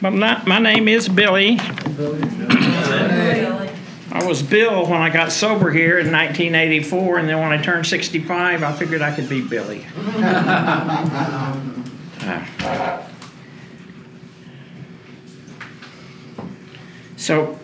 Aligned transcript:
But 0.00 0.10
not, 0.10 0.46
my 0.46 0.58
name 0.60 0.86
is 0.88 1.08
Billy. 1.08 1.58
I 4.10 4.24
was 4.24 4.42
Bill 4.42 4.86
when 4.86 5.00
I 5.00 5.10
got 5.10 5.32
sober 5.32 5.70
here 5.70 5.98
in 5.98 6.12
1984, 6.12 7.18
and 7.18 7.28
then 7.28 7.40
when 7.40 7.52
I 7.52 7.60
turned 7.60 7.86
65, 7.86 8.62
I 8.62 8.72
figured 8.72 9.02
I 9.02 9.14
could 9.14 9.28
be 9.28 9.40
Billy. 9.42 9.84
Uh, 9.96 11.74
So, 17.18 17.58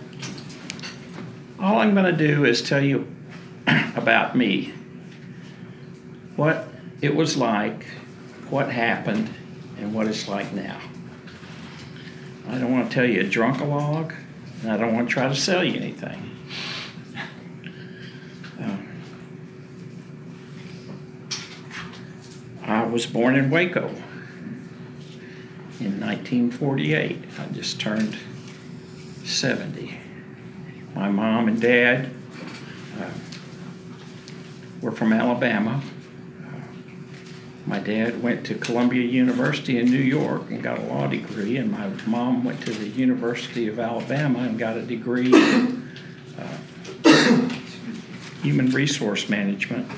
all 1.60 1.78
I'm 1.78 1.94
going 1.94 2.04
to 2.04 2.12
do 2.12 2.44
is 2.44 2.60
tell 2.60 2.82
you 2.82 3.06
about 3.96 4.36
me. 4.36 4.74
What 6.34 6.68
it 7.00 7.14
was 7.14 7.36
like, 7.36 7.86
what 8.50 8.70
happened, 8.70 9.32
and 9.78 9.94
what 9.94 10.08
it's 10.08 10.26
like 10.28 10.52
now. 10.52 10.80
I 12.46 12.58
don't 12.58 12.72
want 12.72 12.90
to 12.90 12.94
tell 12.94 13.04
you 13.04 13.20
a 13.20 13.24
drunkalog, 13.24 14.14
and 14.62 14.70
I 14.70 14.76
don't 14.76 14.94
want 14.94 15.08
to 15.08 15.12
try 15.12 15.28
to 15.28 15.34
sell 15.34 15.64
you 15.64 15.80
anything. 15.80 16.30
Uh, 18.60 18.76
I 22.62 22.84
was 22.84 23.06
born 23.06 23.34
in 23.36 23.50
Waco 23.50 23.88
in 25.80 26.00
1948. 26.00 27.18
I 27.38 27.46
just 27.52 27.80
turned 27.80 28.18
70. 29.24 29.98
My 30.94 31.08
mom 31.08 31.48
and 31.48 31.60
dad 31.60 32.10
uh, 33.00 33.10
were 34.80 34.92
from 34.92 35.12
Alabama. 35.12 35.82
My 37.66 37.78
dad 37.78 38.22
went 38.22 38.44
to 38.46 38.54
Columbia 38.54 39.02
University 39.02 39.78
in 39.78 39.86
New 39.86 39.96
York 39.96 40.50
and 40.50 40.62
got 40.62 40.78
a 40.78 40.82
law 40.82 41.06
degree, 41.06 41.56
and 41.56 41.72
my 41.72 41.88
mom 42.06 42.44
went 42.44 42.60
to 42.62 42.70
the 42.70 42.88
University 42.88 43.68
of 43.68 43.78
Alabama 43.78 44.40
and 44.40 44.58
got 44.58 44.76
a 44.76 44.82
degree 44.82 45.32
in 45.32 45.88
uh, 46.38 46.58
human 48.42 48.70
resource 48.70 49.30
management. 49.30 49.90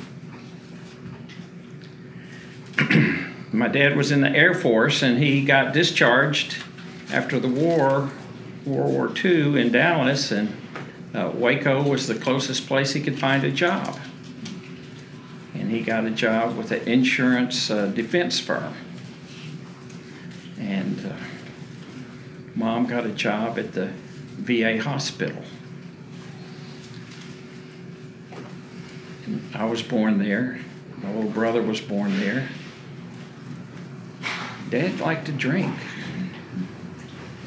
My 3.53 3.69
dad 3.69 3.97
was 3.97 4.13
in 4.13 4.21
the 4.21 4.31
Air 4.31 4.55
Force 4.55 5.03
and 5.03 5.19
he 5.19 5.45
got 5.45 5.73
discharged 5.73 6.59
after 7.11 7.41
the 7.41 7.49
war, 7.49 8.11
World 8.65 8.93
War 8.93 9.13
II, 9.25 9.61
in 9.61 9.73
Dallas, 9.73 10.31
and 10.31 10.55
uh, 11.15 11.33
Waco 11.35 11.83
was 11.83 12.07
the 12.07 12.15
closest 12.15 12.67
place 12.67 12.93
he 12.93 13.01
could 13.01 13.19
find 13.19 13.43
a 13.45 13.51
job. 13.51 13.99
And 15.67 15.75
he 15.75 15.83
got 15.83 16.05
a 16.05 16.13
job 16.13 16.57
with 16.57 16.71
an 16.71 16.87
insurance 16.87 17.73
uh, 17.73 17.87
defense 17.87 18.39
firm. 18.39 18.73
And 20.61 21.05
uh, 21.05 21.17
mom 22.55 22.87
got 22.87 23.05
a 23.05 23.11
job 23.11 23.59
at 23.59 23.73
the 23.73 23.91
VA 24.37 24.81
hospital. 24.81 25.43
And 29.25 29.43
I 29.57 29.65
was 29.65 29.83
born 29.83 30.19
there. 30.19 30.61
My 30.99 31.13
little 31.13 31.33
brother 31.33 31.61
was 31.61 31.81
born 31.81 32.21
there. 32.21 32.49
Dad 34.71 35.01
liked 35.01 35.27
to 35.27 35.33
drink. 35.33 35.75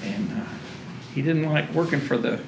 And 0.03 0.29
uh, 0.29 0.45
he 1.15 1.21
didn't 1.21 1.49
like 1.49 1.73
working 1.73 2.01
for 2.01 2.17
the 2.17 2.41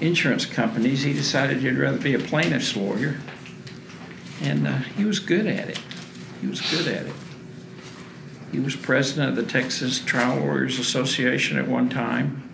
insurance 0.00 0.46
companies. 0.46 1.02
He 1.02 1.12
decided 1.12 1.62
he'd 1.62 1.78
rather 1.78 1.98
be 1.98 2.14
a 2.14 2.20
plaintiff's 2.20 2.76
lawyer. 2.76 3.16
And 4.42 4.66
uh, 4.66 4.78
he 4.96 5.04
was 5.04 5.18
good 5.18 5.46
at 5.46 5.68
it. 5.68 5.80
He 6.40 6.46
was 6.46 6.60
good 6.60 6.88
at 6.88 7.06
it. 7.06 7.14
He 8.52 8.58
was 8.58 8.74
president 8.74 9.30
of 9.30 9.36
the 9.36 9.50
Texas 9.50 10.00
Trial 10.00 10.40
Lawyers 10.40 10.78
Association 10.78 11.58
at 11.58 11.68
one 11.68 11.88
time. 11.88 12.48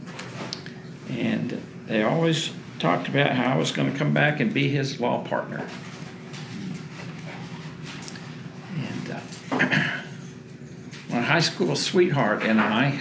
And 1.09 1.63
they 1.87 2.03
always 2.03 2.53
talked 2.79 3.09
about 3.09 3.33
how 3.33 3.55
I 3.55 3.57
was 3.57 3.71
going 3.71 3.91
to 3.91 3.99
come 3.99 4.13
back 4.13 4.41
and 4.41 4.53
be 4.53 4.69
his 4.69 5.01
law 5.01 5.23
partner. 5.25 5.67
And 8.77 9.11
uh, 9.11 9.21
my 11.11 11.21
high 11.23 11.41
school 11.41 11.77
sweetheart 11.77 12.43
and 12.43 12.61
I 12.61 13.01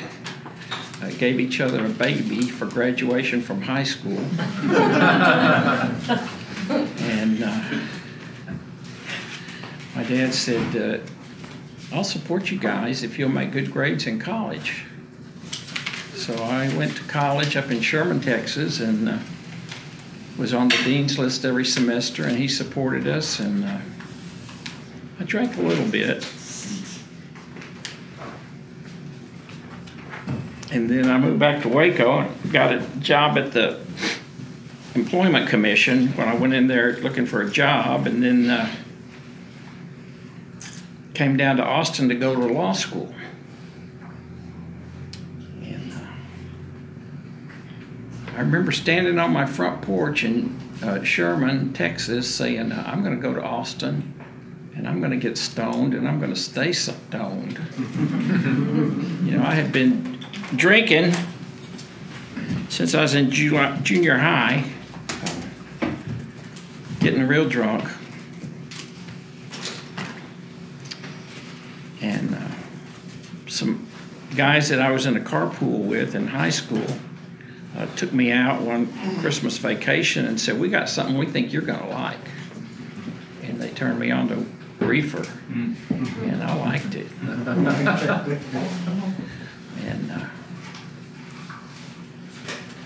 uh, 1.02 1.10
gave 1.18 1.40
each 1.40 1.60
other 1.60 1.86
a 1.86 1.90
baby 1.90 2.48
for 2.48 2.66
graduation 2.66 3.42
from 3.42 3.64
high 3.64 3.84
school. 3.84 4.20
and 7.00 7.44
uh, 7.44 7.64
my 9.95 9.95
dad 10.08 10.34
said, 10.34 10.76
uh, 10.76 11.96
I'll 11.96 12.04
support 12.04 12.52
you 12.52 12.60
guys 12.60 13.04
if 13.04 13.18
you'll 13.18 13.30
make 13.30 13.52
good 13.52 13.72
grades 13.72 14.08
in 14.08 14.20
college. 14.20 14.86
So 16.14 16.34
I 16.36 16.76
went 16.76 16.96
to 16.98 17.04
college 17.04 17.56
up 17.56 17.72
in 17.72 17.82
Sherman, 17.82 18.20
Texas, 18.20 18.80
and 18.80 19.10
uh, 19.10 19.18
was 20.38 20.54
on 20.54 20.70
the 20.70 20.78
dean's 20.84 21.18
list 21.20 21.46
every 21.46 21.66
semester, 21.66 22.24
and 22.24 22.38
he 22.38 22.48
supported 22.48 23.08
us. 23.08 23.40
And 23.40 23.64
uh, 23.64 23.78
I 25.20 25.24
drank 25.24 25.58
a 25.58 25.62
little 25.62 25.88
bit. 25.88 26.28
And 30.72 30.90
then 30.90 31.10
I 31.10 31.18
moved 31.18 31.40
back 31.40 31.62
to 31.62 31.70
Waco 31.70 32.20
and 32.20 32.52
got 32.52 32.74
a 32.74 32.80
job 33.00 33.38
at 33.38 33.54
the 33.54 33.80
Employment 34.96 35.48
Commission 35.50 36.08
when 36.10 36.28
I 36.28 36.36
went 36.36 36.54
in 36.54 36.68
there 36.68 36.98
looking 36.98 37.26
for 37.26 37.42
a 37.42 37.50
job, 37.50 38.08
and 38.08 38.24
then 38.24 38.50
uh, 38.50 38.70
came 41.16 41.38
down 41.38 41.58
to 41.58 41.64
Austin 41.64 42.10
to 42.10 42.16
go 42.16 42.36
to 42.36 42.54
law 42.54 42.74
school. 42.74 43.14
And 45.62 45.94
uh, 45.94 46.08
I 48.36 48.40
remember 48.40 48.72
standing 48.72 49.18
on 49.18 49.32
my 49.32 49.46
front 49.46 49.82
porch 49.82 50.24
in 50.24 50.60
uh, 50.84 51.04
Sherman, 51.04 51.74
Texas, 51.74 52.34
saying, 52.34 52.72
uh, 52.72 52.84
I'm 52.86 53.04
going 53.04 53.16
to 53.16 53.22
go 53.22 53.34
to 53.34 53.42
Austin 53.42 54.14
and 54.76 54.88
I'm 54.88 55.00
going 55.00 55.12
to 55.12 55.18
get 55.18 55.38
stoned 55.38 55.94
and 55.94 56.08
I'm 56.08 56.20
going 56.20 56.34
to 56.34 56.40
stay 56.40 56.74
stoned. 56.74 57.60
you 59.26 59.38
know, 59.38 59.44
I 59.44 59.54
had 59.54 59.72
been 59.72 60.20
drinking 60.56 61.14
since 62.70 62.94
I 62.94 63.02
was 63.02 63.16
in 63.16 63.32
ju- 63.32 63.76
junior 63.84 64.18
high, 64.18 64.66
getting 67.00 67.26
real 67.26 67.48
drunk. 67.48 67.90
And 72.02 72.36
uh, 72.36 73.48
some 73.48 73.88
guys 74.36 74.70
that 74.70 74.82
I 74.82 74.92
was 74.92 75.06
in 75.06 75.16
a 75.16 75.22
carpool 75.22 75.86
with 75.86 76.16
in 76.16 76.28
high 76.28 76.50
school 76.50 76.86
uh, 77.78 77.86
took 77.96 78.14
me 78.14 78.32
out 78.32 78.62
one 78.62 78.88
Christmas 79.20 79.58
vacation 79.58 80.26
and 80.26 80.40
said, 80.40 80.60
We 80.60 80.70
got 80.70 80.90
something 80.90 81.18
we 81.18 81.26
think 81.26 81.52
you're 81.52 81.62
going 81.62 81.80
to 81.80 81.88
like. 81.88 82.18
And 83.44 83.62
they 83.62 83.70
turned 83.72 84.00
me 84.00 84.12
on 84.12 84.30
to 84.30 84.46
reefer, 84.86 85.26
and 85.50 86.44
I 86.44 86.56
liked 86.56 86.96
it. 86.96 87.08
and 87.22 87.48
uh, 90.12 90.26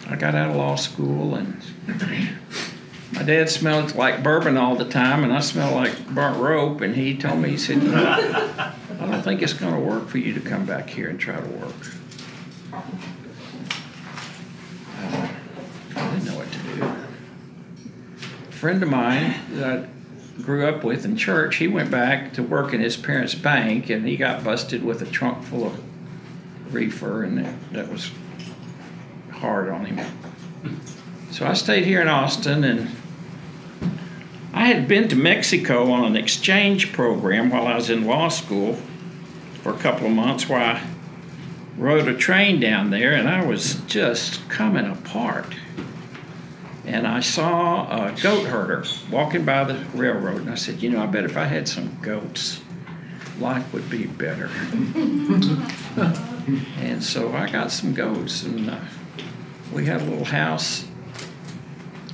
I 0.07 0.15
got 0.15 0.35
out 0.35 0.51
of 0.51 0.55
law 0.55 0.75
school, 0.75 1.35
and 1.35 1.61
my 3.11 3.23
dad 3.23 3.49
smelled 3.49 3.95
like 3.95 4.23
bourbon 4.23 4.57
all 4.57 4.75
the 4.75 4.85
time, 4.85 5.23
and 5.23 5.31
I 5.31 5.39
smelled 5.39 5.75
like 5.75 6.09
burnt 6.09 6.37
rope. 6.37 6.81
And 6.81 6.95
he 6.95 7.15
told 7.15 7.39
me, 7.39 7.51
he 7.51 7.57
said, 7.57 7.77
I 8.99 9.05
don't 9.05 9.21
think 9.21 9.41
it's 9.41 9.53
going 9.53 9.73
to 9.73 9.79
work 9.79 10.07
for 10.09 10.17
you 10.17 10.33
to 10.33 10.41
come 10.41 10.65
back 10.65 10.89
here 10.89 11.09
and 11.09 11.17
try 11.17 11.39
to 11.39 11.47
work. 11.47 11.73
I 15.95 16.11
didn't 16.11 16.25
know 16.25 16.35
what 16.35 16.51
to 16.51 16.59
do. 16.59 16.83
A 18.49 18.51
friend 18.51 18.83
of 18.83 18.89
mine 18.89 19.35
that 19.51 19.79
I 19.79 20.41
grew 20.41 20.67
up 20.67 20.83
with 20.83 21.05
in 21.05 21.15
church, 21.15 21.55
he 21.57 21.67
went 21.67 21.89
back 21.89 22.33
to 22.33 22.43
work 22.43 22.73
in 22.73 22.81
his 22.81 22.97
parents' 22.97 23.35
bank, 23.35 23.89
and 23.89 24.05
he 24.05 24.17
got 24.17 24.43
busted 24.43 24.83
with 24.83 25.01
a 25.01 25.05
trunk 25.05 25.43
full 25.43 25.65
of 25.65 25.81
reefer, 26.73 27.23
and 27.23 27.37
that, 27.37 27.71
that 27.71 27.89
was 27.89 28.11
hard 29.31 29.69
on 29.69 29.85
him. 29.85 30.05
So 31.31 31.45
I 31.47 31.53
stayed 31.53 31.85
here 31.85 32.01
in 32.01 32.09
Austin, 32.09 32.65
and 32.65 32.91
I 34.59 34.65
had 34.65 34.89
been 34.89 35.07
to 35.07 35.15
Mexico 35.15 35.89
on 35.89 36.03
an 36.03 36.17
exchange 36.17 36.91
program 36.91 37.49
while 37.49 37.65
I 37.65 37.75
was 37.75 37.89
in 37.89 38.05
law 38.05 38.27
school 38.27 38.77
for 39.63 39.73
a 39.73 39.77
couple 39.77 40.07
of 40.07 40.11
months 40.11 40.49
where 40.49 40.59
I 40.59 40.85
rode 41.77 42.09
a 42.09 42.13
train 42.13 42.59
down 42.59 42.89
there, 42.89 43.13
and 43.13 43.29
I 43.29 43.45
was 43.45 43.75
just 43.87 44.49
coming 44.49 44.85
apart. 44.85 45.55
And 46.85 47.07
I 47.07 47.21
saw 47.21 48.07
a 48.07 48.11
goat 48.21 48.47
herder 48.47 48.83
walking 49.09 49.45
by 49.45 49.63
the 49.63 49.85
railroad, 49.93 50.41
and 50.41 50.49
I 50.49 50.55
said, 50.55 50.81
You 50.81 50.89
know, 50.89 51.01
I 51.01 51.05
bet 51.05 51.23
if 51.23 51.37
I 51.37 51.45
had 51.45 51.69
some 51.69 51.97
goats, 52.01 52.59
life 53.39 53.71
would 53.71 53.89
be 53.89 54.07
better. 54.07 54.49
and 56.79 57.01
so 57.01 57.31
I 57.31 57.49
got 57.49 57.71
some 57.71 57.93
goats, 57.93 58.43
and 58.43 58.71
uh, 58.71 58.79
we 59.71 59.85
had 59.85 60.01
a 60.01 60.03
little 60.03 60.25
house 60.25 60.88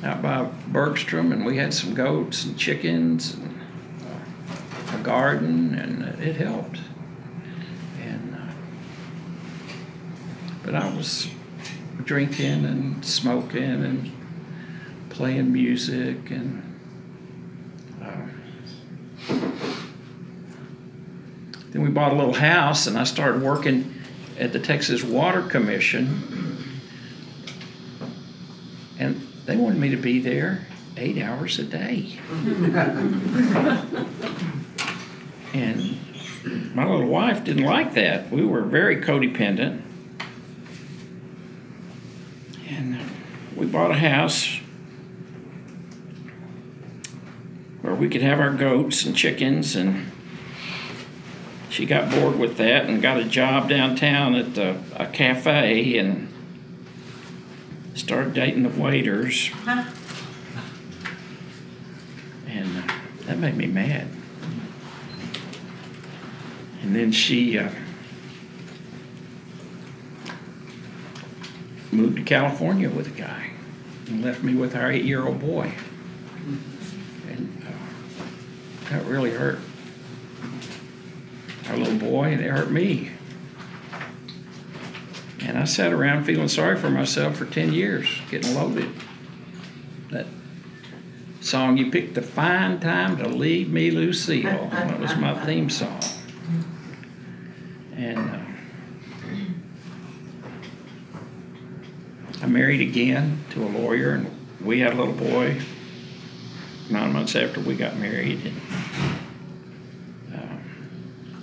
out 0.04 0.22
by 0.22 0.50
Bergstrom, 0.68 1.32
and 1.32 1.46
we 1.46 1.58
had 1.58 1.74
some 1.74 1.94
goats 1.94 2.46
and 2.46 2.58
chickens 2.58 3.34
and 3.34 3.60
a 4.94 4.98
garden, 5.04 5.76
and 5.76 6.20
it 6.22 6.36
helped. 6.36 6.80
And 8.02 8.36
uh, 8.36 8.54
But 10.64 10.76
I 10.76 10.94
was 10.96 11.30
drinking 12.04 12.66
and 12.66 13.04
smoking 13.04 13.64
and 13.64 14.12
playing 15.10 15.52
music 15.52 16.30
and 16.30 16.62
uh, 18.04 18.28
then 21.72 21.82
we 21.82 21.90
bought 21.90 22.12
a 22.12 22.16
little 22.16 22.34
house 22.34 22.86
and 22.86 22.98
I 22.98 23.06
started 23.06 23.42
working 23.42 23.94
at 24.38 24.54
the 24.54 24.60
Texas 24.60 25.04
Water 25.04 25.42
Commission 25.42 26.68
and 29.00 29.26
they 29.46 29.56
wanted 29.56 29.80
me 29.80 29.90
to 29.90 29.98
be 29.98 30.20
there 30.20 30.66
eight 30.98 31.22
hours 31.22 31.60
a 31.60 31.64
day. 31.64 32.20
and 35.54 35.98
my 36.74 36.86
little 36.86 37.08
wife 37.08 37.44
didn't 37.44 37.64
like 37.64 37.94
that. 37.94 38.32
We 38.32 38.46
were 38.46 38.62
very 38.62 38.98
codependent. 38.98 39.82
And 42.70 43.00
we 43.56 43.66
bought 43.66 43.92
a 43.92 43.96
house 43.96 44.60
where 47.82 47.94
we 47.94 48.10
could 48.10 48.22
have 48.22 48.40
our 48.40 48.54
goats 48.54 49.06
and 49.06 49.16
chickens 49.16 49.76
and 49.76 50.12
she 51.70 51.86
got 51.86 52.10
bored 52.10 52.40
with 52.40 52.58
that 52.58 52.86
and 52.86 53.02
got 53.02 53.20
a 53.20 53.26
job 53.26 53.70
downtown 53.70 54.34
at 54.34 54.58
a, 54.58 54.82
a 54.96 55.08
cafe 55.08 55.98
and 55.98 56.32
started 57.96 58.34
dating 58.34 58.64
the 58.64 58.70
waiters. 58.70 59.50
And 62.48 62.78
uh, 62.78 62.94
that 63.26 63.40
made 63.40 63.58
me 63.58 63.66
mad. 63.66 64.08
And 66.84 66.96
then 66.96 67.12
she 67.12 67.58
uh, 67.58 67.70
moved 71.92 72.18
to 72.18 72.24
California 72.24 72.90
with 72.90 73.08
a 73.08 73.22
guy 73.22 73.52
and 74.08 74.24
left 74.24 74.44
me 74.44 74.54
with 74.54 74.76
our 74.76 74.92
eight 74.92 75.06
year 75.06 75.26
old 75.26 75.40
boy. 75.40 75.74
And 77.28 77.64
uh, 77.66 78.92
that 78.92 79.04
really 79.06 79.32
hurt. 79.32 79.60
Our 81.70 81.78
little 81.78 81.98
boy, 81.98 82.26
and 82.26 82.42
it 82.42 82.52
hurt 82.52 82.70
me. 82.70 83.15
And 85.56 85.64
I 85.64 85.68
sat 85.68 85.94
around 85.94 86.26
feeling 86.26 86.50
sorry 86.50 86.76
for 86.76 86.90
myself 86.90 87.38
for 87.38 87.46
10 87.46 87.72
years, 87.72 88.10
getting 88.30 88.54
loaded. 88.56 88.90
That 90.12 90.26
song 91.40 91.78
you 91.78 91.90
picked 91.90 92.14
the 92.16 92.22
fine 92.22 92.82
time 92.82 93.16
to 93.20 93.30
leave 93.30 93.72
me, 93.72 93.90
Lucille. 93.90 94.68
That 94.70 95.00
was 95.00 95.16
my 95.16 95.34
theme 95.46 95.70
song. 95.70 96.02
And 97.96 98.20
uh, 98.20 98.40
I 102.42 102.48
married 102.48 102.82
again 102.82 103.46
to 103.52 103.64
a 103.64 103.70
lawyer, 103.70 104.12
and 104.12 104.30
we 104.60 104.82
had 104.82 104.92
a 104.92 104.98
little 104.98 105.14
boy 105.14 105.62
nine 106.90 107.14
months 107.14 107.34
after 107.34 107.62
we 107.62 107.76
got 107.76 107.96
married. 107.96 108.42
And 108.46 108.62
uh, 110.36 110.58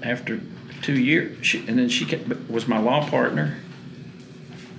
after 0.02 0.42
two 0.82 1.00
years, 1.00 1.46
she, 1.46 1.66
and 1.66 1.78
then 1.78 1.88
she 1.88 2.04
kept, 2.04 2.28
was 2.50 2.68
my 2.68 2.78
law 2.78 3.08
partner. 3.08 3.61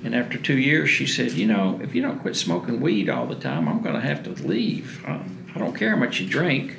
And 0.03 0.13
after 0.13 0.37
two 0.37 0.57
years, 0.57 0.89
she 0.89 1.07
said, 1.07 1.31
You 1.31 1.47
know, 1.47 1.79
if 1.81 1.95
you 1.95 2.01
don't 2.01 2.19
quit 2.19 2.35
smoking 2.35 2.81
weed 2.81 3.09
all 3.09 3.25
the 3.25 3.35
time, 3.35 3.69
I'm 3.69 3.81
going 3.81 3.95
to 3.95 4.01
have 4.01 4.23
to 4.23 4.31
leave. 4.31 5.03
I, 5.07 5.23
I 5.55 5.59
don't 5.59 5.75
care 5.75 5.91
how 5.91 5.95
much 5.95 6.19
you 6.19 6.27
drink. 6.27 6.75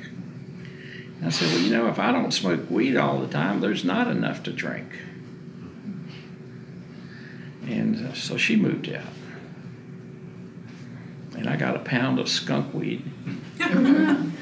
And 1.17 1.25
I 1.25 1.29
said, 1.29 1.51
Well, 1.51 1.61
you 1.61 1.71
know, 1.71 1.87
if 1.87 1.97
I 1.97 2.11
don't 2.11 2.31
smoke 2.31 2.69
weed 2.69 2.95
all 2.95 3.19
the 3.19 3.27
time, 3.27 3.61
there's 3.61 3.83
not 3.83 4.07
enough 4.07 4.43
to 4.43 4.53
drink. 4.53 4.99
And 7.63 8.07
uh, 8.07 8.13
so 8.13 8.37
she 8.37 8.55
moved 8.55 8.89
out. 8.89 9.01
And 11.35 11.49
I 11.49 11.55
got 11.57 11.75
a 11.75 11.79
pound 11.79 12.19
of 12.19 12.29
skunk 12.29 12.75
weed. 12.75 13.11
and 13.59 14.33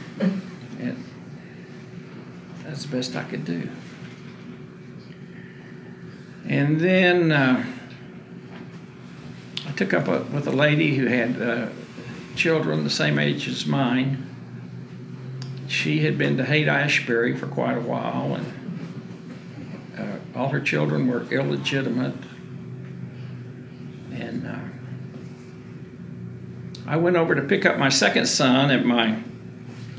that's 2.66 2.84
the 2.86 2.98
best 2.98 3.16
I 3.16 3.24
could 3.24 3.46
do. 3.46 3.70
And 6.46 6.82
then. 6.82 7.32
Uh, 7.32 7.73
took 9.76 9.94
up 9.94 10.08
a, 10.08 10.24
with 10.24 10.48
a 10.48 10.52
lady 10.52 10.96
who 10.96 11.08
had 11.08 11.42
uh, 11.42 11.68
children 12.36 12.84
the 12.84 12.90
same 12.90 13.20
age 13.20 13.48
as 13.48 13.66
mine. 13.66 14.30
She 15.68 16.00
had 16.00 16.18
been 16.18 16.38
to 16.38 16.46
Haight 16.46 16.68
Ashbury 16.68 17.36
for 17.36 17.48
quite 17.48 17.78
a 17.78 17.82
while, 17.82 18.36
and 18.36 18.54
uh, 19.98 20.38
all 20.40 20.50
her 20.50 20.60
children 20.62 21.08
were 21.08 21.24
illegitimate. 21.32 22.16
And 24.12 24.46
uh, 24.48 24.60
I 26.86 26.98
went 26.98 27.16
over 27.16 27.34
to 27.34 27.42
pick 27.42 27.66
up 27.66 27.78
my 27.78 27.90
second 27.90 28.28
son 28.28 28.70
at 28.70 28.86
my 28.86 29.20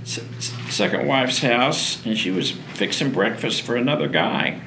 s- 0.03 0.21
second 0.69 1.09
wife's 1.09 1.39
house, 1.41 2.05
and 2.07 2.17
she 2.17 2.31
was 2.31 2.53
fixing 2.53 3.11
breakfast 3.11 3.63
for 3.63 3.75
another 3.75 4.07
guy. 4.07 4.61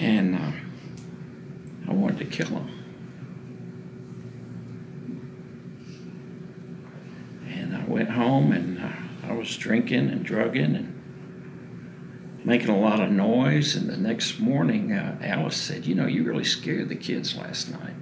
And 0.00 0.34
uh, 0.34 0.52
I 1.88 1.92
wanted 1.92 2.18
to 2.18 2.24
kill 2.24 2.46
him. 2.48 2.70
And 7.48 7.76
I 7.76 7.84
went 7.84 8.10
home 8.10 8.52
and 8.52 8.82
uh, 8.82 8.88
I 9.28 9.32
was 9.32 9.56
drinking 9.56 10.08
and 10.08 10.19
drugging 10.30 10.76
and 10.76 12.44
making 12.44 12.68
a 12.68 12.78
lot 12.78 13.00
of 13.00 13.10
noise. 13.10 13.74
And 13.74 13.90
the 13.90 13.96
next 13.96 14.38
morning, 14.38 14.92
uh, 14.92 15.18
Alice 15.20 15.56
said, 15.56 15.86
You 15.86 15.96
know, 15.96 16.06
you 16.06 16.22
really 16.22 16.44
scared 16.44 16.88
the 16.88 16.94
kids 16.94 17.36
last 17.36 17.70
night. 17.70 17.94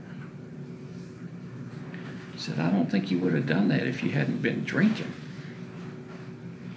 I 2.35 2.37
said, 2.37 2.61
I 2.61 2.71
don't 2.71 2.91
think 2.91 3.11
you 3.11 3.19
would 3.21 3.33
have 3.33 3.47
done 3.47 3.69
that 3.69 3.87
if 3.87 4.03
you 4.03 4.11
hadn't 4.11 4.43
been 4.43 4.63
drinking. 4.63 5.13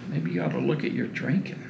Maybe 0.08 0.32
you 0.32 0.42
ought 0.42 0.54
to 0.54 0.60
look 0.60 0.86
at 0.86 0.94
your 0.94 1.08
drinking. 1.08 1.68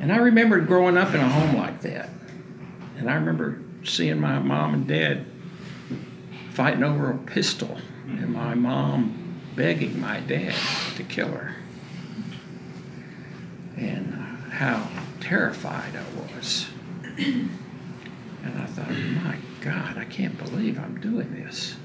And 0.00 0.12
I 0.12 0.16
remember 0.16 0.60
growing 0.60 0.96
up 0.96 1.12
in 1.12 1.20
a 1.20 1.28
home 1.28 1.56
like 1.56 1.80
that. 1.82 2.08
And 2.96 3.10
I 3.10 3.14
remember 3.14 3.60
seeing 3.82 4.20
my 4.20 4.38
mom 4.38 4.74
and 4.74 4.86
dad 4.86 5.26
fighting 6.50 6.84
over 6.84 7.10
a 7.10 7.18
pistol, 7.18 7.78
and 8.06 8.32
my 8.32 8.54
mom 8.54 9.24
begging 9.56 10.00
my 10.00 10.20
dad 10.20 10.54
to 10.96 11.02
kill 11.02 11.28
her. 11.28 11.56
And 13.76 14.14
uh, 14.14 14.50
how 14.50 14.88
terrified 15.20 15.94
I 15.96 16.04
was. 16.20 16.68
And 17.16 18.60
I 18.60 18.66
thought, 18.66 18.90
my 18.90 19.38
God, 19.60 19.96
I 19.96 20.04
can't 20.04 20.36
believe 20.38 20.78
I'm 20.78 21.00
doing 21.00 21.34
this. 21.34 21.76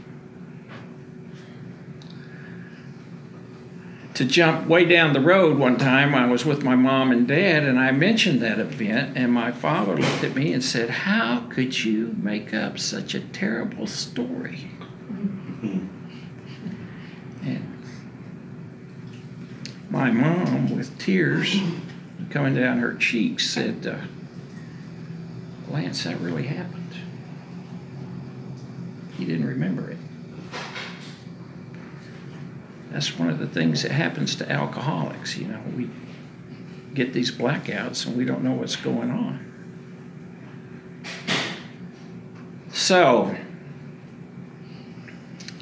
to 4.19 4.25
jump 4.25 4.67
way 4.67 4.83
down 4.83 5.13
the 5.13 5.21
road 5.21 5.57
one 5.57 5.77
time. 5.77 6.13
I 6.13 6.29
was 6.29 6.43
with 6.43 6.61
my 6.61 6.75
mom 6.75 7.09
and 7.09 7.25
dad, 7.25 7.63
and 7.63 7.79
I 7.79 7.91
mentioned 7.91 8.41
that 8.41 8.59
event, 8.59 9.15
and 9.15 9.31
my 9.31 9.53
father 9.53 9.95
looked 9.95 10.25
at 10.25 10.35
me 10.35 10.51
and 10.51 10.61
said, 10.61 10.89
How 10.89 11.47
could 11.49 11.85
you 11.85 12.17
make 12.21 12.53
up 12.53 12.77
such 12.77 13.15
a 13.15 13.21
terrible 13.21 13.87
story? 13.87 14.71
My 19.89 20.11
mom, 20.11 20.75
with 20.75 20.97
tears 20.99 21.59
coming 22.29 22.55
down 22.55 22.79
her 22.79 22.93
cheeks, 22.93 23.49
said, 23.49 23.87
uh, 23.87 23.97
Lance, 25.71 26.03
that 26.03 26.19
really 26.19 26.43
happened. 26.43 26.93
He 29.17 29.25
didn't 29.25 29.47
remember 29.47 29.89
it. 29.91 29.97
That's 32.91 33.17
one 33.17 33.29
of 33.29 33.39
the 33.39 33.47
things 33.47 33.83
that 33.83 33.91
happens 33.91 34.35
to 34.37 34.51
alcoholics. 34.51 35.37
You 35.37 35.47
know, 35.47 35.61
we 35.75 35.89
get 36.93 37.13
these 37.13 37.31
blackouts 37.31 38.05
and 38.05 38.17
we 38.17 38.25
don't 38.25 38.43
know 38.43 38.53
what's 38.53 38.75
going 38.75 39.11
on. 39.11 39.45
So, 42.71 43.35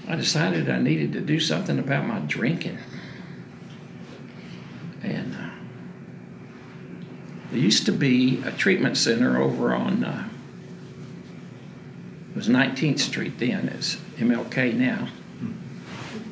I 0.08 0.16
decided 0.16 0.70
I 0.70 0.80
needed 0.80 1.12
to 1.14 1.22
do 1.22 1.40
something 1.40 1.78
about 1.80 2.06
my 2.06 2.20
drinking. 2.20 2.78
And 5.04 5.36
uh, 5.36 5.50
there 7.58 7.64
used 7.64 7.88
to 7.88 7.92
be 7.92 8.40
a 8.46 8.52
treatment 8.52 8.98
center 8.98 9.42
over 9.42 9.74
on, 9.74 10.04
uh, 10.04 10.30
was 12.36 12.48
19th 12.48 13.00
Street 13.00 13.40
then, 13.40 13.70
it's 13.70 13.96
MLK 14.18 14.76
now. 14.76 15.08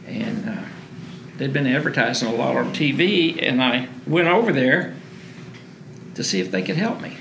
And 0.06 0.48
uh, 0.48 0.62
they'd 1.38 1.52
been 1.52 1.66
advertising 1.66 2.28
a 2.28 2.36
lot 2.36 2.56
on 2.56 2.76
TV, 2.76 3.42
and 3.42 3.60
I 3.60 3.88
went 4.06 4.28
over 4.28 4.54
there 4.54 4.94
to 6.14 6.24
see 6.24 6.40
if 6.40 6.52
they 6.52 6.62
could 6.62 6.76
help 6.76 7.02
me. 7.02 7.18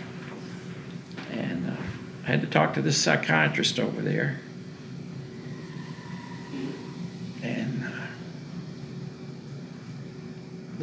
And 1.32 1.70
uh, 1.70 1.76
I 2.24 2.26
had 2.26 2.42
to 2.42 2.46
talk 2.46 2.74
to 2.74 2.82
this 2.82 3.02
psychiatrist 3.02 3.80
over 3.80 4.02
there. 4.02 4.38
And 7.42 7.84
uh, 7.84 7.88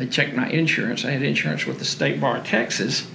they 0.01 0.07
checked 0.07 0.35
my 0.35 0.49
insurance. 0.49 1.05
I 1.05 1.11
had 1.11 1.21
insurance 1.21 1.67
with 1.67 1.77
the 1.77 1.85
State 1.85 2.19
Bar 2.19 2.37
of 2.37 2.43
Texas. 2.43 3.05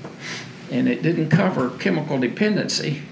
and 0.71 0.89
it 0.89 1.03
didn't 1.03 1.31
cover 1.31 1.71
chemical 1.71 2.17
dependency. 2.17 3.03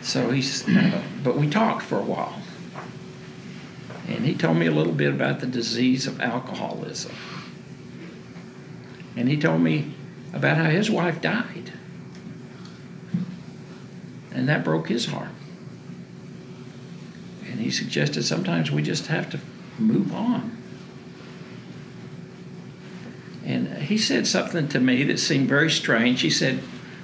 So 0.00 0.30
he's, 0.30 0.66
uh, 0.66 1.02
but 1.22 1.36
we 1.36 1.50
talked 1.50 1.82
for 1.82 1.98
a 1.98 2.02
while. 2.02 2.40
And 4.08 4.24
he 4.24 4.34
told 4.34 4.56
me 4.56 4.64
a 4.64 4.70
little 4.70 4.94
bit 4.94 5.12
about 5.12 5.40
the 5.40 5.46
disease 5.46 6.06
of 6.06 6.18
alcoholism. 6.18 7.12
And 9.16 9.28
he 9.28 9.36
told 9.36 9.60
me 9.60 9.92
about 10.32 10.56
how 10.56 10.70
his 10.70 10.90
wife 10.90 11.20
died. 11.20 11.74
And 14.32 14.48
that 14.48 14.64
broke 14.64 14.88
his 14.88 15.06
heart. 15.06 15.28
And 17.44 17.60
he 17.60 17.70
suggested 17.70 18.22
sometimes 18.22 18.70
we 18.70 18.82
just 18.82 19.08
have 19.08 19.28
to 19.28 19.40
move 19.78 20.14
on. 20.14 20.54
And 23.44 23.68
he 23.84 23.98
said 23.98 24.26
something 24.26 24.68
to 24.68 24.80
me 24.80 25.04
that 25.04 25.18
seemed 25.18 25.48
very 25.48 25.70
strange. 25.70 26.20
He 26.20 26.30
said, 26.30 26.60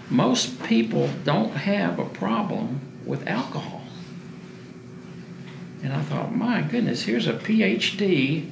Most 0.08 0.62
people 0.64 1.10
don't 1.24 1.52
have 1.52 1.98
a 1.98 2.04
problem 2.04 2.80
with 3.04 3.26
alcohol. 3.26 3.82
And 5.82 5.92
I 5.92 6.02
thought, 6.02 6.34
my 6.34 6.62
goodness, 6.62 7.02
here's 7.02 7.26
a 7.26 7.32
PhD 7.32 8.50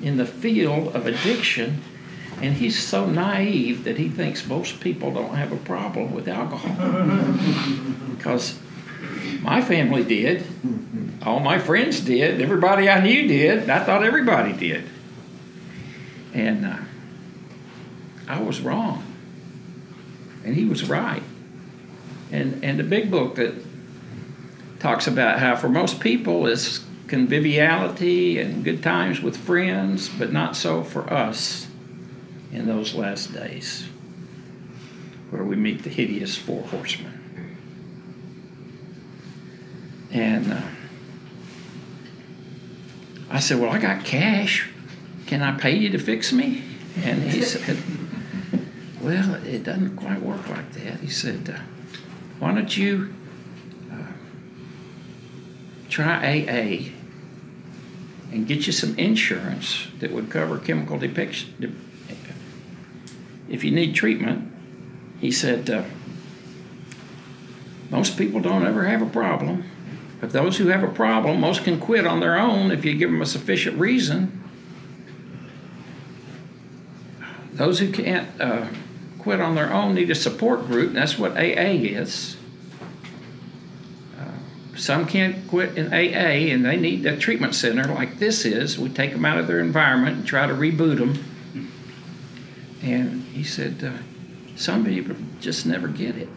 in 0.00 0.16
the 0.16 0.26
field 0.26 0.94
of 0.94 1.06
addiction, 1.06 1.82
and 2.40 2.54
he's 2.54 2.78
so 2.78 3.06
naive 3.06 3.84
that 3.84 3.98
he 3.98 4.08
thinks 4.08 4.46
most 4.46 4.80
people 4.80 5.12
don't 5.12 5.34
have 5.34 5.52
a 5.52 5.56
problem 5.56 6.14
with 6.14 6.28
alcohol. 6.28 6.70
because 8.16 8.58
my 9.42 9.60
family 9.60 10.04
did, 10.04 10.46
all 11.22 11.40
my 11.40 11.58
friends 11.58 12.00
did, 12.00 12.40
everybody 12.40 12.88
I 12.88 13.00
knew 13.00 13.26
did, 13.26 13.68
I 13.68 13.84
thought 13.84 14.04
everybody 14.04 14.52
did. 14.52 14.84
And 16.32 16.64
uh, 16.64 16.76
I 18.30 18.40
was 18.40 18.60
wrong. 18.60 19.04
And 20.44 20.54
he 20.54 20.64
was 20.64 20.88
right. 20.88 21.22
And, 22.30 22.64
and 22.64 22.78
the 22.78 22.84
big 22.84 23.10
book 23.10 23.34
that 23.34 23.54
talks 24.78 25.06
about 25.06 25.40
how 25.40 25.56
for 25.56 25.68
most 25.68 26.00
people 26.00 26.46
it's 26.46 26.84
conviviality 27.08 28.38
and 28.38 28.64
good 28.64 28.82
times 28.82 29.20
with 29.20 29.36
friends, 29.36 30.08
but 30.08 30.32
not 30.32 30.56
so 30.56 30.84
for 30.84 31.12
us 31.12 31.66
in 32.52 32.66
those 32.66 32.94
last 32.94 33.32
days 33.32 33.88
where 35.30 35.44
we 35.44 35.56
meet 35.56 35.82
the 35.82 35.90
hideous 35.90 36.36
four 36.36 36.62
horsemen. 36.62 37.56
And 40.12 40.52
uh, 40.52 40.62
I 43.30 43.38
said, 43.40 43.60
Well, 43.60 43.70
I 43.70 43.78
got 43.78 44.04
cash. 44.04 44.68
Can 45.26 45.42
I 45.42 45.56
pay 45.56 45.76
you 45.76 45.90
to 45.90 45.98
fix 45.98 46.32
me? 46.32 46.62
And 47.04 47.22
he 47.30 47.42
said, 47.42 47.76
Well, 49.00 49.34
it 49.44 49.64
doesn't 49.64 49.96
quite 49.96 50.20
work 50.20 50.48
like 50.48 50.72
that. 50.72 51.00
He 51.00 51.08
said, 51.08 51.48
uh, 51.48 51.60
Why 52.38 52.54
don't 52.54 52.76
you 52.76 53.14
try 55.90 56.46
AA 56.48 56.90
and 58.32 58.46
get 58.46 58.66
you 58.66 58.72
some 58.72 58.96
insurance 58.96 59.88
that 59.98 60.12
would 60.12 60.30
cover 60.30 60.58
chemical 60.58 60.98
depiction. 60.98 61.76
If 63.48 63.64
you 63.64 63.72
need 63.72 63.94
treatment, 63.94 64.50
he 65.20 65.32
said, 65.32 65.68
uh, 65.68 65.82
most 67.90 68.16
people 68.16 68.40
don't 68.40 68.64
ever 68.64 68.84
have 68.84 69.02
a 69.02 69.06
problem. 69.06 69.64
But 70.20 70.30
those 70.30 70.58
who 70.58 70.68
have 70.68 70.84
a 70.84 70.88
problem, 70.88 71.40
most 71.40 71.64
can 71.64 71.80
quit 71.80 72.06
on 72.06 72.20
their 72.20 72.38
own 72.38 72.70
if 72.70 72.84
you 72.84 72.94
give 72.94 73.10
them 73.10 73.20
a 73.20 73.26
sufficient 73.26 73.78
reason. 73.78 74.36
Those 77.52 77.80
who 77.80 77.90
can't 77.90 78.28
uh, 78.40 78.68
quit 79.22 79.40
on 79.40 79.54
their 79.54 79.72
own 79.72 79.94
need 79.94 80.10
a 80.10 80.14
support 80.14 80.66
group, 80.66 80.88
and 80.88 80.96
that's 80.96 81.18
what 81.18 81.32
AA 81.32 81.80
is 81.82 82.36
some 84.80 85.06
can't 85.06 85.46
quit 85.46 85.76
in 85.76 85.92
AA 85.92 86.52
and 86.52 86.64
they 86.64 86.76
need 86.76 87.04
a 87.04 87.16
treatment 87.16 87.54
center 87.54 87.86
like 87.92 88.18
this 88.18 88.46
is. 88.46 88.78
We 88.78 88.88
take 88.88 89.12
them 89.12 89.24
out 89.24 89.38
of 89.38 89.46
their 89.46 89.60
environment 89.60 90.16
and 90.18 90.26
try 90.26 90.46
to 90.46 90.54
reboot 90.54 90.98
them. 90.98 91.22
And 92.82 93.24
he 93.24 93.44
said, 93.44 93.84
uh, 93.84 94.02
some 94.56 94.84
people 94.86 95.16
just 95.38 95.66
never 95.66 95.86
get 95.86 96.16
it. 96.16 96.28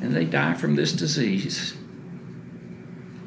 And 0.00 0.14
they 0.14 0.24
die 0.24 0.54
from 0.54 0.76
this 0.76 0.92
disease. 0.92 1.76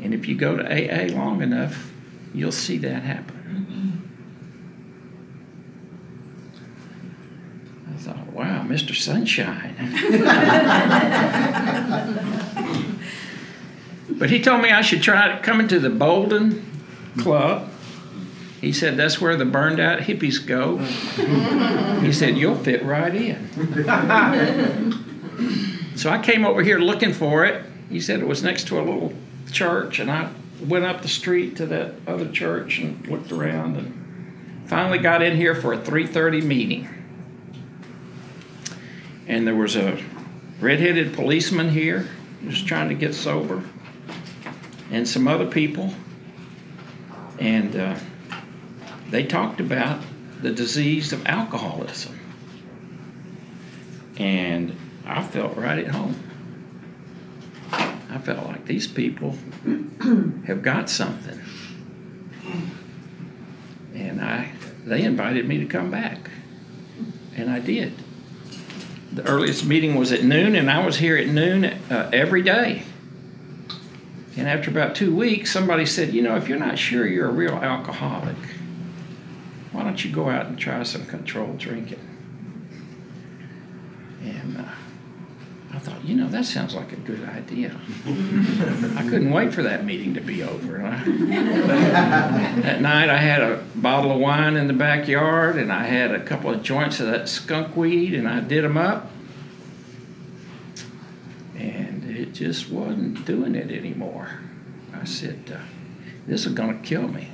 And 0.01 0.13
if 0.13 0.27
you 0.27 0.35
go 0.35 0.57
to 0.57 0.63
AA 0.63 1.15
long 1.15 1.43
enough, 1.43 1.91
you'll 2.33 2.51
see 2.51 2.79
that 2.79 3.03
happen. 3.03 4.01
I 7.87 7.97
thought, 7.97 8.30
wow, 8.41 8.63
Mr. 8.63 8.95
Sunshine. 8.95 9.75
But 14.21 14.29
he 14.29 14.39
told 14.39 14.61
me 14.61 14.69
I 14.69 14.81
should 14.81 15.01
try 15.01 15.39
coming 15.39 15.67
to 15.69 15.79
the 15.79 15.89
Bolden 15.89 16.63
Club. 17.17 17.67
He 18.61 18.71
said 18.71 18.95
that's 18.95 19.19
where 19.19 19.35
the 19.35 19.45
burned 19.45 19.79
out 19.79 20.01
hippies 20.01 20.45
go. 20.45 20.77
he 22.01 22.13
said 22.13 22.37
you'll 22.37 22.55
fit 22.55 22.85
right 22.85 23.15
in. 23.15 23.49
so 25.95 26.11
I 26.11 26.19
came 26.19 26.45
over 26.45 26.61
here 26.61 26.77
looking 26.77 27.13
for 27.13 27.43
it. 27.45 27.65
He 27.89 27.99
said 27.99 28.19
it 28.19 28.27
was 28.27 28.43
next 28.43 28.67
to 28.67 28.79
a 28.79 28.83
little 28.83 29.13
church, 29.51 29.97
and 29.97 30.11
I 30.11 30.29
went 30.63 30.85
up 30.85 31.01
the 31.01 31.07
street 31.07 31.55
to 31.55 31.65
that 31.65 31.95
other 32.05 32.31
church 32.31 32.77
and 32.77 33.03
looked 33.07 33.31
around 33.31 33.75
and 33.75 34.63
finally 34.67 34.99
got 34.99 35.23
in 35.23 35.35
here 35.35 35.55
for 35.55 35.73
a 35.73 35.79
3:30 35.79 36.43
meeting. 36.43 36.87
And 39.31 39.47
there 39.47 39.55
was 39.55 39.77
a 39.77 39.97
red-headed 40.59 41.13
policeman 41.13 41.69
here, 41.69 42.09
just 42.45 42.67
trying 42.67 42.89
to 42.89 42.95
get 42.95 43.15
sober 43.15 43.63
and 44.91 45.07
some 45.07 45.25
other 45.25 45.45
people, 45.45 45.93
and 47.39 47.73
uh, 47.73 47.97
they 49.09 49.23
talked 49.23 49.61
about 49.61 50.01
the 50.41 50.51
disease 50.51 51.13
of 51.13 51.25
alcoholism. 51.25 52.19
And 54.17 54.75
I 55.05 55.23
felt 55.23 55.55
right 55.55 55.79
at 55.79 55.95
home. 55.95 56.21
I 57.71 58.17
felt 58.17 58.45
like 58.47 58.65
these 58.65 58.85
people 58.85 59.37
have 60.45 60.61
got 60.61 60.89
something. 60.89 61.41
And 63.95 64.19
I 64.19 64.51
they 64.83 65.03
invited 65.03 65.47
me 65.47 65.57
to 65.59 65.65
come 65.65 65.89
back. 65.89 66.29
And 67.37 67.49
I 67.49 67.59
did. 67.59 67.93
The 69.11 69.27
earliest 69.27 69.65
meeting 69.65 69.95
was 69.95 70.11
at 70.11 70.23
noon, 70.23 70.55
and 70.55 70.71
I 70.71 70.85
was 70.85 70.97
here 70.97 71.17
at 71.17 71.27
noon 71.27 71.65
uh, 71.65 72.09
every 72.13 72.41
day. 72.41 72.83
And 74.37 74.47
after 74.47 74.71
about 74.71 74.95
two 74.95 75.13
weeks, 75.13 75.51
somebody 75.51 75.85
said, 75.85 76.13
You 76.13 76.21
know, 76.21 76.37
if 76.37 76.47
you're 76.47 76.57
not 76.57 76.79
sure 76.79 77.05
you're 77.05 77.27
a 77.27 77.33
real 77.33 77.55
alcoholic, 77.55 78.37
why 79.73 79.83
don't 79.83 80.03
you 80.03 80.11
go 80.11 80.29
out 80.29 80.45
and 80.45 80.57
try 80.57 80.81
some 80.83 81.05
controlled 81.05 81.57
drinking? 81.57 81.99
And 84.23 84.57
uh, 84.57 84.65
I 85.73 85.79
thought, 85.79 86.00
you 86.11 86.17
know, 86.17 86.27
that 86.27 86.43
sounds 86.43 86.75
like 86.75 86.91
a 86.91 86.97
good 86.97 87.23
idea. 87.23 87.69
I 88.05 89.03
couldn't 89.03 89.31
wait 89.31 89.53
for 89.53 89.63
that 89.63 89.85
meeting 89.85 90.13
to 90.15 90.19
be 90.19 90.43
over. 90.43 90.79
that 91.05 92.81
night, 92.81 93.09
I 93.09 93.15
had 93.15 93.41
a 93.41 93.63
bottle 93.75 94.11
of 94.11 94.19
wine 94.19 94.57
in 94.57 94.67
the 94.67 94.73
backyard, 94.73 95.55
and 95.55 95.71
I 95.71 95.85
had 95.85 96.11
a 96.11 96.21
couple 96.21 96.49
of 96.49 96.63
joints 96.63 96.99
of 96.99 97.07
that 97.07 97.29
skunk 97.29 97.77
weed, 97.77 98.13
and 98.13 98.27
I 98.27 98.41
did 98.41 98.65
them 98.65 98.75
up. 98.75 99.09
And 101.57 102.03
it 102.03 102.33
just 102.33 102.69
wasn't 102.69 103.23
doing 103.23 103.55
it 103.55 103.71
anymore. 103.71 104.41
I 104.93 105.05
said, 105.05 105.49
uh, 105.55 105.61
This 106.27 106.45
is 106.45 106.51
going 106.51 106.77
to 106.77 106.85
kill 106.85 107.07
me. 107.07 107.29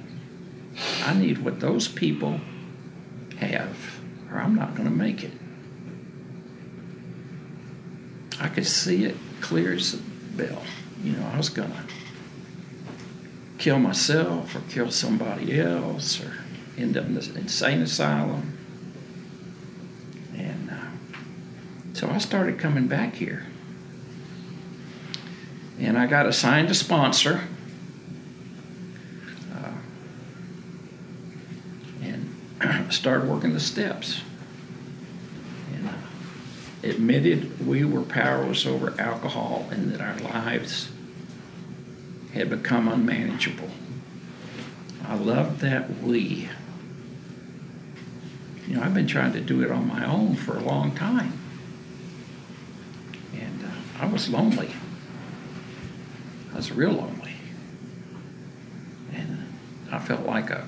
I 1.03 1.15
need 1.15 1.39
what 1.39 1.61
those 1.61 1.87
people 1.87 2.41
have, 3.37 3.99
or 4.31 4.37
I'm 4.37 4.53
not 4.53 4.75
going 4.75 4.87
to 4.87 4.93
make 4.95 5.23
it. 5.23 5.31
I 8.39 8.47
could 8.49 8.67
see 8.67 9.05
it 9.05 9.15
clear 9.41 9.73
as 9.73 9.93
a 9.93 9.97
bell. 9.97 10.63
You 11.03 11.13
know, 11.13 11.27
I 11.33 11.37
was 11.37 11.49
going 11.49 11.71
to 11.71 11.83
kill 13.57 13.79
myself 13.79 14.55
or 14.55 14.61
kill 14.69 14.91
somebody 14.91 15.59
else 15.59 16.23
or 16.23 16.33
end 16.77 16.97
up 16.97 17.05
in 17.05 17.15
this 17.15 17.29
insane 17.29 17.81
asylum. 17.81 18.57
And 20.35 20.69
uh, 20.69 21.93
so 21.93 22.09
I 22.09 22.19
started 22.19 22.59
coming 22.59 22.87
back 22.87 23.15
here 23.15 23.47
and 25.79 25.97
I 25.97 26.07
got 26.07 26.25
assigned 26.25 26.69
a 26.69 26.73
sponsor. 26.73 27.41
Uh, 29.53 29.71
and 32.01 32.35
started 32.93 33.29
working 33.29 33.53
the 33.53 33.59
steps. 33.59 34.21
Admitted 36.83 37.65
we 37.65 37.83
were 37.83 38.03
powerless 38.03 38.65
over 38.65 38.93
alcohol 38.99 39.67
and 39.71 39.91
that 39.91 40.01
our 40.01 40.17
lives 40.19 40.89
had 42.33 42.49
become 42.49 42.87
unmanageable. 42.87 43.69
I 45.07 45.15
loved 45.15 45.61
that 45.61 46.01
we. 46.01 46.49
You 48.67 48.75
know, 48.75 48.83
I've 48.83 48.93
been 48.93 49.07
trying 49.07 49.33
to 49.33 49.41
do 49.41 49.63
it 49.63 49.71
on 49.71 49.87
my 49.87 50.05
own 50.05 50.35
for 50.35 50.57
a 50.57 50.61
long 50.61 50.93
time. 50.93 51.33
And 53.33 53.63
uh, 53.63 54.03
I 54.03 54.05
was 54.07 54.29
lonely. 54.29 54.71
I 56.53 56.57
was 56.57 56.71
real 56.71 56.91
lonely. 56.91 57.35
And 59.13 59.53
I 59.91 59.99
felt 59.99 60.25
like 60.25 60.49
a 60.49 60.67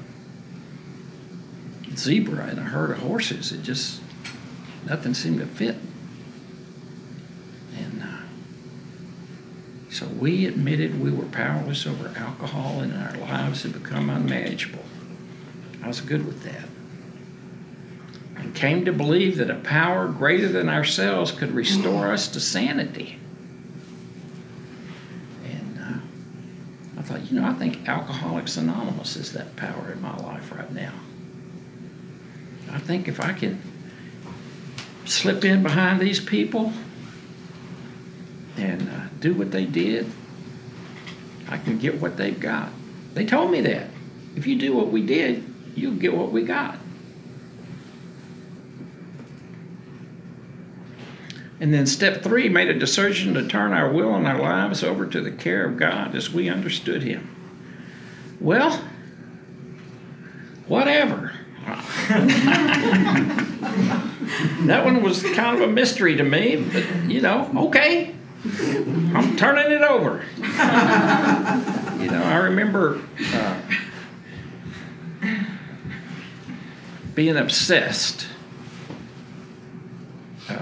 zebra 1.95 2.49
in 2.49 2.59
a 2.59 2.63
herd 2.63 2.91
of 2.91 2.99
horses. 2.99 3.51
It 3.51 3.63
just, 3.63 4.01
nothing 4.87 5.13
seemed 5.13 5.39
to 5.39 5.45
fit. 5.45 5.75
And 7.77 8.01
uh, 8.01 8.21
so 9.89 10.05
we 10.19 10.45
admitted 10.45 11.01
we 11.01 11.11
were 11.11 11.25
powerless 11.25 11.87
over 11.87 12.13
alcohol 12.17 12.81
and 12.81 12.93
our 12.93 13.17
lives 13.17 13.63
had 13.63 13.73
become 13.73 14.09
unmanageable. 14.09 14.83
I 15.81 15.87
was 15.87 16.01
good 16.01 16.25
with 16.25 16.43
that. 16.43 16.67
And 18.35 18.53
came 18.53 18.85
to 18.85 18.91
believe 18.91 19.37
that 19.37 19.49
a 19.49 19.55
power 19.55 20.07
greater 20.07 20.49
than 20.49 20.69
ourselves 20.69 21.31
could 21.31 21.51
restore 21.51 22.11
us 22.11 22.27
to 22.29 22.39
sanity. 22.39 23.17
And 25.45 25.79
uh, 25.79 26.99
I 26.99 27.01
thought, 27.01 27.31
you 27.31 27.39
know, 27.39 27.47
I 27.47 27.53
think 27.53 27.87
Alcoholics 27.87 28.57
Anonymous 28.57 29.15
is 29.15 29.33
that 29.33 29.55
power 29.55 29.91
in 29.91 30.01
my 30.01 30.15
life 30.17 30.51
right 30.53 30.71
now. 30.71 30.93
I 32.71 32.79
think 32.79 33.07
if 33.07 33.19
I 33.19 33.33
can 33.33 33.61
slip 35.05 35.43
in 35.43 35.63
behind 35.63 35.99
these 35.99 36.19
people 36.19 36.71
and 38.57 38.89
uh, 38.89 38.98
do 39.19 39.33
what 39.33 39.51
they 39.51 39.65
did, 39.65 40.11
I 41.47 41.57
can 41.57 41.77
get 41.77 41.99
what 41.99 42.17
they've 42.17 42.39
got. 42.39 42.69
They 43.13 43.25
told 43.25 43.51
me 43.51 43.61
that. 43.61 43.89
If 44.35 44.45
you 44.47 44.57
do 44.57 44.75
what 44.75 44.87
we 44.87 45.05
did, 45.05 45.43
you'll 45.75 45.95
get 45.95 46.15
what 46.15 46.31
we 46.31 46.43
got. 46.43 46.77
And 51.59 51.73
then 51.73 51.85
step 51.87 52.23
three 52.23 52.47
made 52.47 52.69
a 52.69 52.77
decision 52.77 53.33
to 53.33 53.45
turn 53.45 53.73
our 53.73 53.91
will 53.91 54.15
and 54.15 54.25
our 54.25 54.39
lives 54.39 54.83
over 54.83 55.05
to 55.05 55.19
the 55.19 55.31
care 55.31 55.65
of 55.65 55.75
God 55.77 56.15
as 56.15 56.31
we 56.31 56.47
understood 56.47 57.03
Him. 57.03 57.35
Well, 58.39 58.81
whatever. 60.67 61.33
that 64.61 64.85
one 64.85 65.03
was 65.03 65.21
kind 65.33 65.61
of 65.61 65.69
a 65.69 65.71
mystery 65.71 66.15
to 66.15 66.23
me, 66.23 66.55
but 66.55 66.85
you 67.09 67.19
know, 67.19 67.51
okay, 67.67 68.15
I'm 68.45 69.35
turning 69.35 69.71
it 69.71 69.81
over. 69.81 70.23
you 70.37 72.09
know, 72.09 72.23
I 72.23 72.37
remember 72.37 73.01
uh, 73.33 73.59
being 77.15 77.35
obsessed 77.35 78.27
uh, 80.49 80.57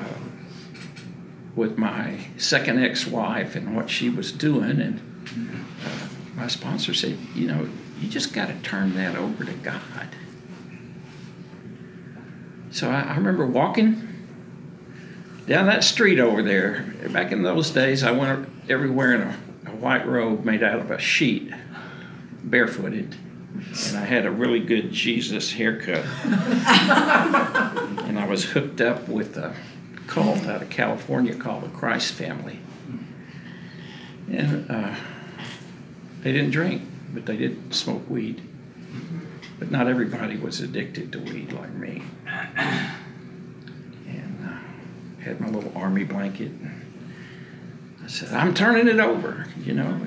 with 1.56 1.78
my 1.78 2.30
second 2.38 2.84
ex-wife 2.84 3.56
and 3.56 3.76
what 3.76 3.92
she 3.92 4.10
was 4.10 4.32
doing, 4.32 4.82
and 4.82 5.00
uh, 5.86 6.08
my 6.36 6.48
sponsor 6.48 6.96
said, 6.96 7.20
you 7.36 7.48
know, 7.48 7.70
you 8.00 8.10
just 8.10 8.34
got 8.34 8.48
to 8.48 8.56
turn 8.62 8.96
that 8.96 9.16
over 9.16 9.44
to 9.44 9.54
God. 9.54 10.10
So 12.72 12.90
I, 12.90 13.02
I 13.02 13.16
remember 13.18 13.46
walking 13.46 14.08
down 15.48 15.66
that 15.68 15.84
street 15.84 16.20
over 16.20 16.44
there. 16.44 16.86
Back 17.10 17.32
in 17.32 17.42
those 17.42 17.72
days, 17.72 18.04
I 18.04 18.12
went 18.12 18.48
everywhere 18.70 19.14
in 19.14 19.22
a, 19.22 19.38
a 19.68 19.72
white 19.72 20.06
robe 20.06 20.46
made 20.46 20.62
out 20.62 20.80
of 20.80 20.92
a 20.92 21.00
sheet, 21.00 21.52
barefooted, 22.44 23.16
and 23.88 23.98
I 23.98 24.06
had 24.06 24.26
a 24.26 24.32
really 24.32 24.60
good 24.60 24.92
Jesus 24.92 25.54
haircut. 25.54 26.06
and 28.06 28.20
I 28.20 28.28
was 28.30 28.52
hooked 28.52 28.82
up 28.82 29.08
with 29.08 29.38
a 29.38 29.56
cult 30.06 30.46
out 30.46 30.62
of 30.62 30.70
California 30.70 31.34
called 31.34 31.64
the 31.64 31.70
Christ 31.70 32.14
Family. 32.14 32.60
And 34.30 34.70
uh, 34.70 34.96
they 36.22 36.34
didn't 36.34 36.52
drink, 36.52 36.82
but 37.14 37.26
they 37.26 37.38
did 37.38 37.74
smoke 37.74 38.10
weed. 38.10 38.42
But 39.60 39.72
not 39.72 39.88
everybody 39.88 40.36
was 40.38 40.60
addicted 40.60 41.12
to 41.14 41.20
weed 41.20 41.54
like 41.54 41.72
me. 41.74 42.04
Had 45.28 45.42
my 45.42 45.50
little 45.50 45.74
army 45.76 46.06
blanket. 46.06 46.52
I 48.02 48.08
said, 48.08 48.32
I'm 48.34 48.54
turning 48.54 48.88
it 48.88 48.98
over, 49.02 49.48
you 49.62 49.74
know. 49.74 50.00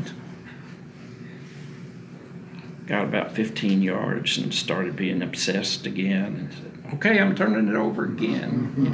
Got 2.87 3.05
about 3.05 3.33
15 3.33 3.83
yards 3.83 4.39
and 4.39 4.55
started 4.55 4.97
being 4.97 5.21
obsessed 5.21 5.85
again. 5.85 6.25
And 6.25 6.53
said, 6.55 6.95
okay, 6.95 7.21
I'm 7.21 7.35
turning 7.35 7.69
it 7.69 7.75
over 7.75 8.07
again, 8.07 8.75
you 8.79 8.91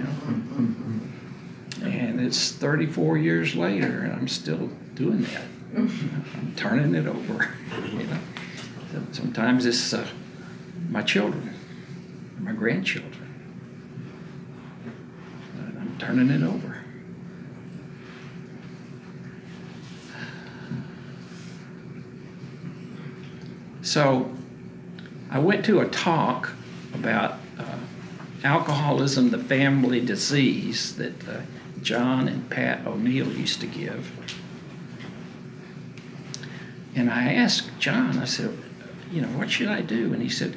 know. 1.85 1.89
And 1.89 2.21
it's 2.21 2.51
34 2.51 3.19
years 3.19 3.55
later, 3.55 4.01
and 4.01 4.13
I'm 4.13 4.27
still 4.27 4.71
doing 4.95 5.23
that. 5.23 5.45
I'm 5.77 6.55
turning 6.57 6.97
it 6.97 7.07
over, 7.07 7.55
you 7.93 8.03
know. 8.03 8.19
Sometimes 9.13 9.65
it's 9.65 9.95
uh, 9.95 10.09
my 10.91 11.03
children, 11.03 11.55
my 12.41 12.53
grandchildren. 12.53 13.16
Turning 15.99 16.31
it 16.31 16.43
over. 16.43 16.83
So 23.83 24.35
I 25.31 25.39
went 25.39 25.65
to 25.67 25.81
a 25.81 25.87
talk 25.87 26.53
about 26.93 27.39
uh, 27.59 27.79
alcoholism, 28.45 29.31
the 29.31 29.39
family 29.39 30.01
disease 30.01 30.97
that 30.97 31.29
uh, 31.29 31.41
John 31.83 32.29
and 32.29 32.51
Pat 32.51 32.87
O'Neill 32.87 33.33
used 33.33 33.61
to 33.61 33.67
give. 33.67 34.11
And 36.95 37.11
I 37.11 37.33
asked 37.33 37.79
John, 37.79 38.19
I 38.19 38.25
said, 38.25 38.59
you 39.11 39.23
know, 39.23 39.29
what 39.29 39.51
should 39.51 39.69
I 39.69 39.83
do? 39.83 40.13
And 40.13 40.23
he 40.23 40.29
said, 40.29 40.57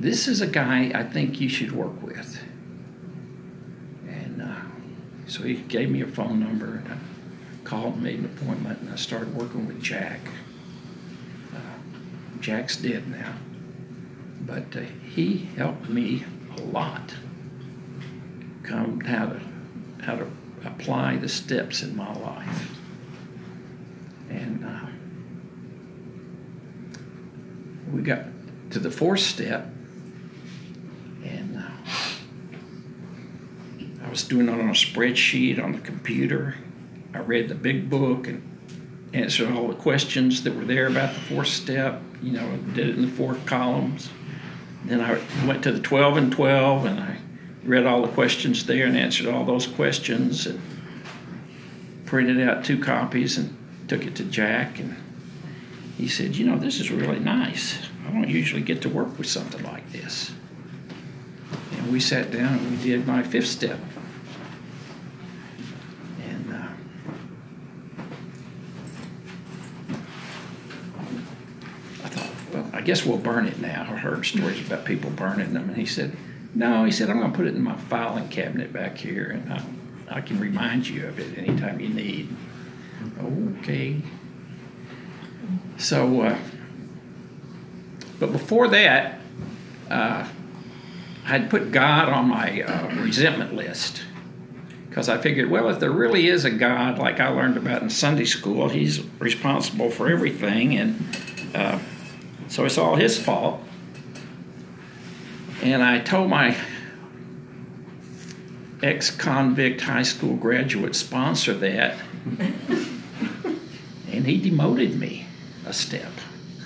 this 0.00 0.28
is 0.28 0.40
a 0.40 0.46
guy 0.46 0.90
I 0.94 1.02
think 1.02 1.40
you 1.40 1.48
should 1.48 1.72
work 1.72 2.02
with. 2.02 2.42
So 5.26 5.42
he 5.42 5.54
gave 5.54 5.90
me 5.90 6.00
a 6.02 6.06
phone 6.06 6.38
number, 6.40 6.82
and 6.84 6.88
I 6.92 6.96
called 7.64 7.94
and 7.94 8.02
made 8.02 8.20
an 8.20 8.26
appointment, 8.26 8.80
and 8.80 8.90
I 8.92 8.96
started 8.96 9.34
working 9.34 9.66
with 9.66 9.82
Jack. 9.82 10.20
Uh, 11.54 11.58
Jack's 12.40 12.76
dead 12.76 13.08
now, 13.08 13.34
but 14.40 14.76
uh, 14.76 14.80
he 14.80 15.48
helped 15.56 15.88
me 15.88 16.24
a 16.56 16.60
lot. 16.60 17.14
Come 18.62 19.00
how 19.00 19.26
to 19.26 19.40
how 20.02 20.16
to 20.16 20.30
apply 20.64 21.16
the 21.16 21.28
steps 21.28 21.82
in 21.82 21.96
my 21.96 22.12
life, 22.14 22.76
and 24.30 24.64
uh, 24.64 24.86
we 27.92 28.02
got 28.02 28.26
to 28.70 28.78
the 28.78 28.90
fourth 28.90 29.20
step, 29.20 29.68
and 31.24 31.58
uh, 31.58 31.70
I 34.04 34.05
was 34.16 34.24
doing 34.24 34.48
it 34.48 34.52
on 34.52 34.60
a 34.60 34.72
spreadsheet 34.72 35.62
on 35.62 35.72
the 35.72 35.78
computer. 35.80 36.54
I 37.12 37.18
read 37.18 37.50
the 37.50 37.54
big 37.54 37.90
book 37.90 38.26
and 38.26 38.42
answered 39.12 39.52
all 39.52 39.68
the 39.68 39.74
questions 39.74 40.42
that 40.44 40.56
were 40.56 40.64
there 40.64 40.86
about 40.86 41.12
the 41.12 41.20
fourth 41.20 41.48
step. 41.48 42.00
You 42.22 42.32
know, 42.32 42.56
did 42.72 42.88
it 42.88 42.96
in 42.96 43.02
the 43.02 43.08
four 43.08 43.34
columns. 43.44 44.08
Then 44.86 45.02
I 45.02 45.20
went 45.46 45.62
to 45.64 45.72
the 45.72 45.80
12 45.80 46.16
and 46.16 46.32
12 46.32 46.86
and 46.86 46.98
I 46.98 47.18
read 47.62 47.84
all 47.84 48.00
the 48.00 48.12
questions 48.12 48.64
there 48.64 48.86
and 48.86 48.96
answered 48.96 49.26
all 49.26 49.44
those 49.44 49.66
questions 49.66 50.46
and 50.46 50.62
printed 52.06 52.40
out 52.40 52.64
two 52.64 52.78
copies 52.82 53.36
and 53.36 53.54
took 53.86 54.06
it 54.06 54.14
to 54.16 54.24
Jack 54.24 54.78
and 54.78 54.96
he 55.98 56.08
said, 56.08 56.36
You 56.36 56.46
know, 56.46 56.56
this 56.56 56.80
is 56.80 56.90
really 56.90 57.18
nice. 57.18 57.78
I 58.08 58.12
don't 58.12 58.30
usually 58.30 58.62
get 58.62 58.80
to 58.80 58.88
work 58.88 59.18
with 59.18 59.26
something 59.26 59.62
like 59.62 59.92
this. 59.92 60.32
And 61.72 61.92
we 61.92 62.00
sat 62.00 62.30
down 62.30 62.58
and 62.58 62.70
we 62.70 62.82
did 62.82 63.06
my 63.06 63.22
fifth 63.22 63.48
step. 63.48 63.78
And 66.24 66.52
uh, 66.52 66.68
I 72.04 72.08
thought, 72.08 72.30
well, 72.52 72.70
I 72.72 72.75
guess 72.86 73.04
we'll 73.04 73.18
burn 73.18 73.46
it 73.46 73.60
now. 73.60 73.82
I 73.82 73.96
heard 73.96 74.24
stories 74.24 74.64
about 74.64 74.84
people 74.84 75.10
burning 75.10 75.52
them. 75.54 75.70
And 75.70 75.76
he 75.76 75.84
said, 75.84 76.16
No, 76.54 76.84
he 76.84 76.92
said, 76.92 77.10
I'm 77.10 77.18
going 77.18 77.32
to 77.32 77.36
put 77.36 77.46
it 77.46 77.54
in 77.54 77.62
my 77.62 77.76
filing 77.76 78.28
cabinet 78.28 78.72
back 78.72 78.96
here 78.96 79.28
and 79.28 79.52
I, 79.52 79.62
I 80.08 80.20
can 80.20 80.38
remind 80.38 80.86
you 80.88 81.06
of 81.08 81.18
it 81.18 81.36
anytime 81.36 81.80
you 81.80 81.88
need. 81.88 82.28
Okay. 83.58 84.00
So, 85.78 86.22
uh, 86.22 86.38
but 88.20 88.30
before 88.30 88.68
that, 88.68 89.18
uh, 89.90 90.28
I'd 91.26 91.50
put 91.50 91.72
God 91.72 92.08
on 92.08 92.28
my 92.28 92.62
uh, 92.62 92.94
resentment 93.02 93.52
list 93.52 94.04
because 94.88 95.08
I 95.08 95.18
figured, 95.18 95.50
well, 95.50 95.68
if 95.70 95.80
there 95.80 95.90
really 95.90 96.28
is 96.28 96.44
a 96.44 96.50
God, 96.50 96.98
like 96.98 97.18
I 97.18 97.28
learned 97.28 97.56
about 97.56 97.82
in 97.82 97.90
Sunday 97.90 98.24
school, 98.24 98.68
He's 98.68 99.02
responsible 99.18 99.90
for 99.90 100.08
everything, 100.08 100.76
and 100.76 101.04
uh, 101.54 101.78
so 102.48 102.64
it's 102.64 102.78
all 102.78 102.96
His 102.96 103.18
fault. 103.18 103.60
And 105.62 105.82
I 105.82 106.00
told 106.00 106.30
my 106.30 106.56
ex 108.82 109.10
convict 109.10 109.80
high 109.80 110.02
school 110.02 110.36
graduate 110.36 110.94
sponsor 110.94 111.54
that, 111.54 111.98
and 112.38 114.26
he 114.26 114.40
demoted 114.40 114.98
me 114.98 115.26
a 115.64 115.72
step. 115.72 116.12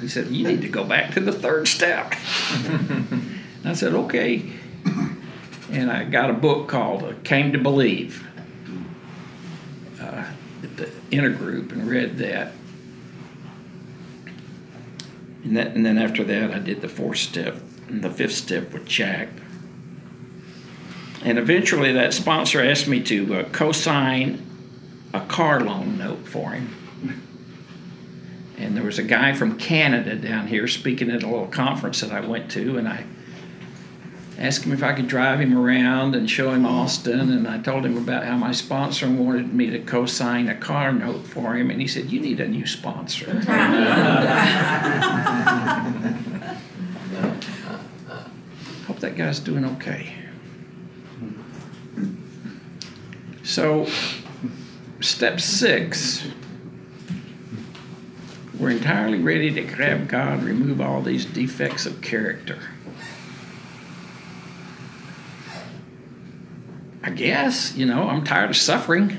He 0.00 0.08
said, 0.08 0.28
You 0.28 0.46
need 0.46 0.62
to 0.62 0.68
go 0.68 0.84
back 0.84 1.14
to 1.14 1.20
the 1.20 1.32
third 1.32 1.68
step. 1.68 2.14
and 2.54 3.40
I 3.64 3.74
said, 3.74 3.94
Okay. 3.94 4.52
And 5.70 5.90
I 5.90 6.04
got 6.04 6.30
a 6.30 6.32
book 6.32 6.68
called 6.68 7.04
uh, 7.04 7.12
Came 7.22 7.52
to 7.52 7.58
Believe 7.58 8.26
uh, 10.00 10.24
at 10.62 10.76
the 10.76 10.86
intergroup 11.10 11.70
and 11.70 11.88
read 11.88 12.18
that. 12.18 12.52
And, 15.44 15.56
that. 15.56 15.68
and 15.68 15.84
then 15.84 15.98
after 15.98 16.24
that, 16.24 16.50
I 16.50 16.58
did 16.58 16.80
the 16.80 16.88
fourth 16.88 17.18
step 17.18 17.56
and 17.88 18.02
the 18.02 18.10
fifth 18.10 18.34
step 18.34 18.72
with 18.72 18.86
Jack. 18.86 19.28
And 21.22 21.38
eventually, 21.38 21.92
that 21.92 22.14
sponsor 22.14 22.62
asked 22.62 22.88
me 22.88 23.02
to 23.04 23.34
uh, 23.34 23.44
co 23.50 23.72
sign 23.72 24.46
a 25.12 25.20
car 25.20 25.60
loan 25.60 25.98
note 25.98 26.26
for 26.26 26.50
him. 26.50 26.76
And 28.56 28.76
there 28.76 28.84
was 28.84 28.98
a 28.98 29.02
guy 29.02 29.32
from 29.32 29.58
Canada 29.58 30.14
down 30.14 30.46
here 30.46 30.68
speaking 30.68 31.10
at 31.10 31.22
a 31.22 31.26
little 31.26 31.46
conference 31.46 32.00
that 32.02 32.12
I 32.12 32.20
went 32.20 32.50
to, 32.52 32.76
and 32.76 32.86
I 32.86 33.06
asked 34.40 34.64
him 34.64 34.72
if 34.72 34.82
I 34.82 34.94
could 34.94 35.06
drive 35.06 35.38
him 35.38 35.56
around 35.56 36.14
and 36.14 36.28
show 36.28 36.52
him 36.52 36.64
Austin. 36.64 37.30
And 37.30 37.46
I 37.46 37.58
told 37.58 37.84
him 37.84 37.98
about 37.98 38.24
how 38.24 38.36
my 38.38 38.52
sponsor 38.52 39.08
wanted 39.10 39.52
me 39.52 39.68
to 39.70 39.78
co 39.78 40.06
sign 40.06 40.48
a 40.48 40.54
car 40.56 40.92
note 40.92 41.26
for 41.26 41.54
him. 41.56 41.70
And 41.70 41.80
he 41.80 41.86
said, 41.86 42.10
You 42.10 42.20
need 42.20 42.40
a 42.40 42.48
new 42.48 42.66
sponsor. 42.66 43.26
Hope 48.86 48.98
that 49.00 49.14
guy's 49.14 49.38
doing 49.40 49.64
okay. 49.66 50.14
So, 53.42 53.86
step 55.00 55.40
six, 55.40 56.26
we're 58.58 58.70
entirely 58.70 59.18
ready 59.18 59.52
to 59.52 59.62
grab 59.62 60.08
God, 60.08 60.42
remove 60.42 60.80
all 60.80 61.02
these 61.02 61.24
defects 61.24 61.84
of 61.84 62.00
character. 62.00 62.58
I 67.10 67.12
guess, 67.12 67.74
you 67.76 67.86
know, 67.86 68.08
I'm 68.08 68.22
tired 68.22 68.50
of 68.50 68.56
suffering, 68.56 69.16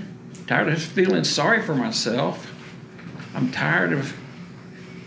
tired 0.48 0.70
of 0.70 0.82
feeling 0.82 1.26
sorry 1.26 1.62
for 1.62 1.76
myself. 1.76 2.50
I'm 3.36 3.52
tired 3.52 3.92
of 3.92 4.16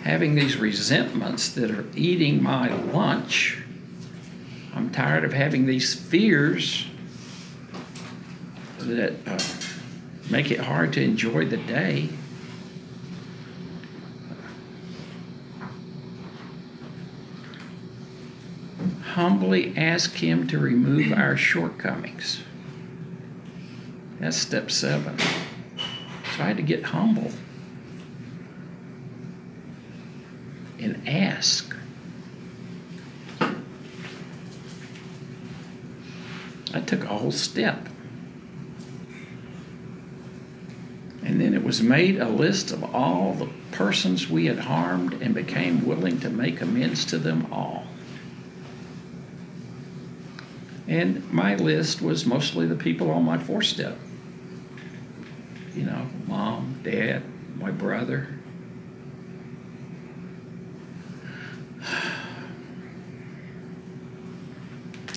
having 0.03 0.35
these 0.35 0.59
resentments 0.59 1.49
that 1.55 1.71
are 1.71 1.87
eating 1.97 2.43
my 2.43 2.69
lunch. 2.69 3.63
I'm 4.75 4.91
tired 4.91 5.25
of 5.25 5.33
having 5.33 5.65
these 5.65 5.95
fears 5.95 6.87
that 8.81 9.15
uh, 9.27 9.39
make 10.31 10.51
it 10.51 10.61
hard 10.61 10.93
to 10.93 11.03
enjoy 11.03 11.47
the 11.47 11.57
day. 11.57 12.11
Humbly 19.13 19.73
ask 19.75 20.17
Him 20.17 20.47
to 20.49 20.59
remove 20.59 21.15
our 21.15 21.35
shortcomings. 21.39 22.43
That's 24.21 24.37
step 24.37 24.71
seven. 24.71 25.19
Had 26.37 26.57
to 26.57 26.63
get 26.63 26.85
humble 26.85 27.31
and 30.81 31.09
ask. 31.09 31.75
I 36.73 36.81
took 36.81 37.05
a 37.05 37.07
whole 37.07 37.31
step. 37.31 37.89
And 41.23 41.41
then 41.41 41.55
it 41.55 41.63
was 41.63 41.83
made 41.83 42.19
a 42.19 42.29
list 42.29 42.71
of 42.73 42.83
all 42.95 43.33
the 43.33 43.49
persons 43.73 44.29
we 44.29 44.47
had 44.47 44.61
harmed 44.61 45.15
and 45.23 45.35
became 45.35 45.87
willing 45.87 46.21
to 46.21 46.29
make 46.29 46.61
amends 46.61 47.05
to 47.07 47.19
them 47.19 47.47
all. 47.51 47.84
And 50.87 51.31
my 51.33 51.55
list 51.55 52.03
was 52.03 52.27
mostly 52.27 52.67
the 52.67 52.75
people 52.75 53.11
on 53.11 53.25
my 53.25 53.39
four 53.39 53.63
step. 53.63 53.97
You 55.75 55.85
know, 55.85 56.07
mom, 56.27 56.81
dad, 56.83 57.23
my 57.57 57.71
brother. 57.71 58.29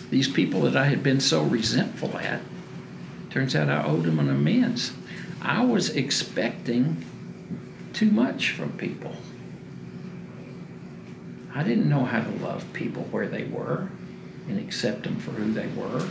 These 0.10 0.30
people 0.30 0.62
that 0.62 0.78
I 0.78 0.86
had 0.86 1.04
been 1.04 1.20
so 1.20 1.44
resentful 1.44 2.18
at, 2.18 2.42
turns 3.30 3.56
out 3.56 3.68
I 3.68 3.84
owed 3.84 4.04
them 4.04 4.20
an 4.20 4.30
amends. 4.30 4.94
I 5.42 5.66
was 5.66 5.90
expecting 5.90 7.06
too 7.92 8.10
much 8.10 8.52
from 8.52 8.72
people. 8.78 9.18
I 11.54 11.64
didn't 11.64 11.90
know 11.90 12.06
how 12.06 12.22
to 12.22 12.30
love 12.30 12.72
people 12.72 13.04
where 13.04 13.28
they 13.28 13.44
were 13.44 13.90
and 14.48 14.60
accept 14.60 15.04
them 15.04 15.18
for 15.18 15.32
who 15.32 15.52
they 15.52 15.68
were. 15.68 16.08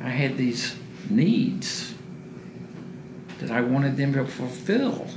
I 0.00 0.10
had 0.10 0.36
these 0.36 0.76
needs 1.10 1.94
that 3.40 3.50
I 3.50 3.60
wanted 3.60 3.96
them 3.96 4.12
to 4.14 4.24
fulfill. 4.24 5.08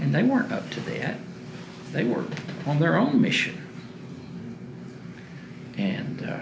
And 0.00 0.14
they 0.14 0.22
weren't 0.22 0.52
up 0.52 0.70
to 0.70 0.80
that. 0.80 1.18
They 1.92 2.04
were 2.04 2.24
on 2.66 2.78
their 2.78 2.96
own 2.96 3.20
mission. 3.20 3.56
And 5.76 6.22
uh, 6.22 6.40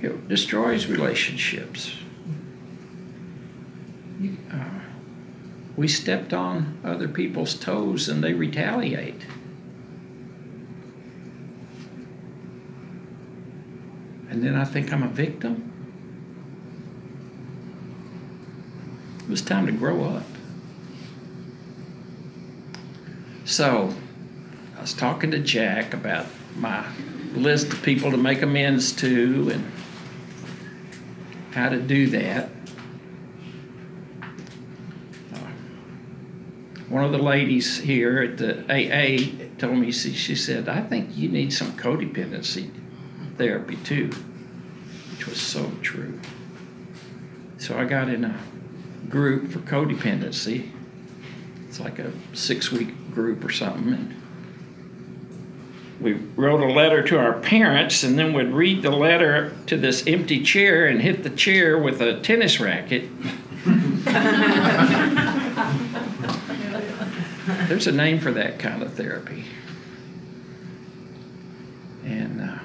it 0.00 0.28
destroys 0.28 0.86
relationships. 0.86 1.96
You, 4.20 4.36
uh, 4.52 4.80
we 5.78 5.86
stepped 5.86 6.34
on 6.34 6.76
other 6.82 7.06
people's 7.06 7.54
toes 7.54 8.08
and 8.08 8.22
they 8.24 8.34
retaliate. 8.34 9.22
And 14.28 14.42
then 14.42 14.56
I 14.56 14.64
think 14.64 14.92
I'm 14.92 15.04
a 15.04 15.08
victim. 15.08 15.72
It 19.20 19.28
was 19.30 19.40
time 19.40 19.66
to 19.66 19.72
grow 19.72 20.02
up. 20.02 20.26
So, 23.44 23.94
I 24.76 24.80
was 24.80 24.92
talking 24.92 25.30
to 25.30 25.38
Jack 25.38 25.94
about 25.94 26.26
my 26.56 26.86
list 27.34 27.72
of 27.72 27.84
people 27.84 28.10
to 28.10 28.16
make 28.16 28.42
amends 28.42 28.90
to 28.96 29.50
and 29.54 29.72
how 31.52 31.68
to 31.68 31.80
do 31.80 32.08
that. 32.08 32.50
One 36.88 37.04
of 37.04 37.12
the 37.12 37.18
ladies 37.18 37.80
here 37.80 38.22
at 38.22 38.38
the 38.38 38.62
AA 38.64 39.46
told 39.58 39.76
me, 39.78 39.92
she, 39.92 40.12
she 40.12 40.34
said, 40.34 40.68
I 40.68 40.80
think 40.80 41.16
you 41.16 41.28
need 41.28 41.52
some 41.52 41.72
codependency 41.72 42.70
therapy 43.36 43.76
too, 43.76 44.10
which 45.12 45.26
was 45.26 45.40
so 45.40 45.70
true. 45.82 46.18
So 47.58 47.78
I 47.78 47.84
got 47.84 48.08
in 48.08 48.24
a 48.24 48.38
group 49.10 49.50
for 49.50 49.58
codependency. 49.58 50.70
It's 51.68 51.78
like 51.78 51.98
a 51.98 52.12
six 52.32 52.72
week 52.72 53.10
group 53.12 53.44
or 53.44 53.52
something. 53.52 53.92
And 53.92 54.14
we 56.00 56.14
wrote 56.14 56.62
a 56.62 56.72
letter 56.72 57.02
to 57.02 57.18
our 57.18 57.34
parents 57.34 58.02
and 58.02 58.18
then 58.18 58.32
would 58.32 58.52
read 58.52 58.82
the 58.82 58.92
letter 58.92 59.54
to 59.66 59.76
this 59.76 60.06
empty 60.06 60.42
chair 60.42 60.86
and 60.86 61.02
hit 61.02 61.22
the 61.22 61.30
chair 61.30 61.76
with 61.76 62.00
a 62.00 62.18
tennis 62.20 62.58
racket. 62.60 63.10
There's 67.68 67.86
a 67.86 67.92
name 67.92 68.18
for 68.18 68.32
that 68.32 68.58
kind 68.58 68.82
of 68.82 68.94
therapy. 68.94 69.44
And 72.02 72.40
uh, 72.40 72.58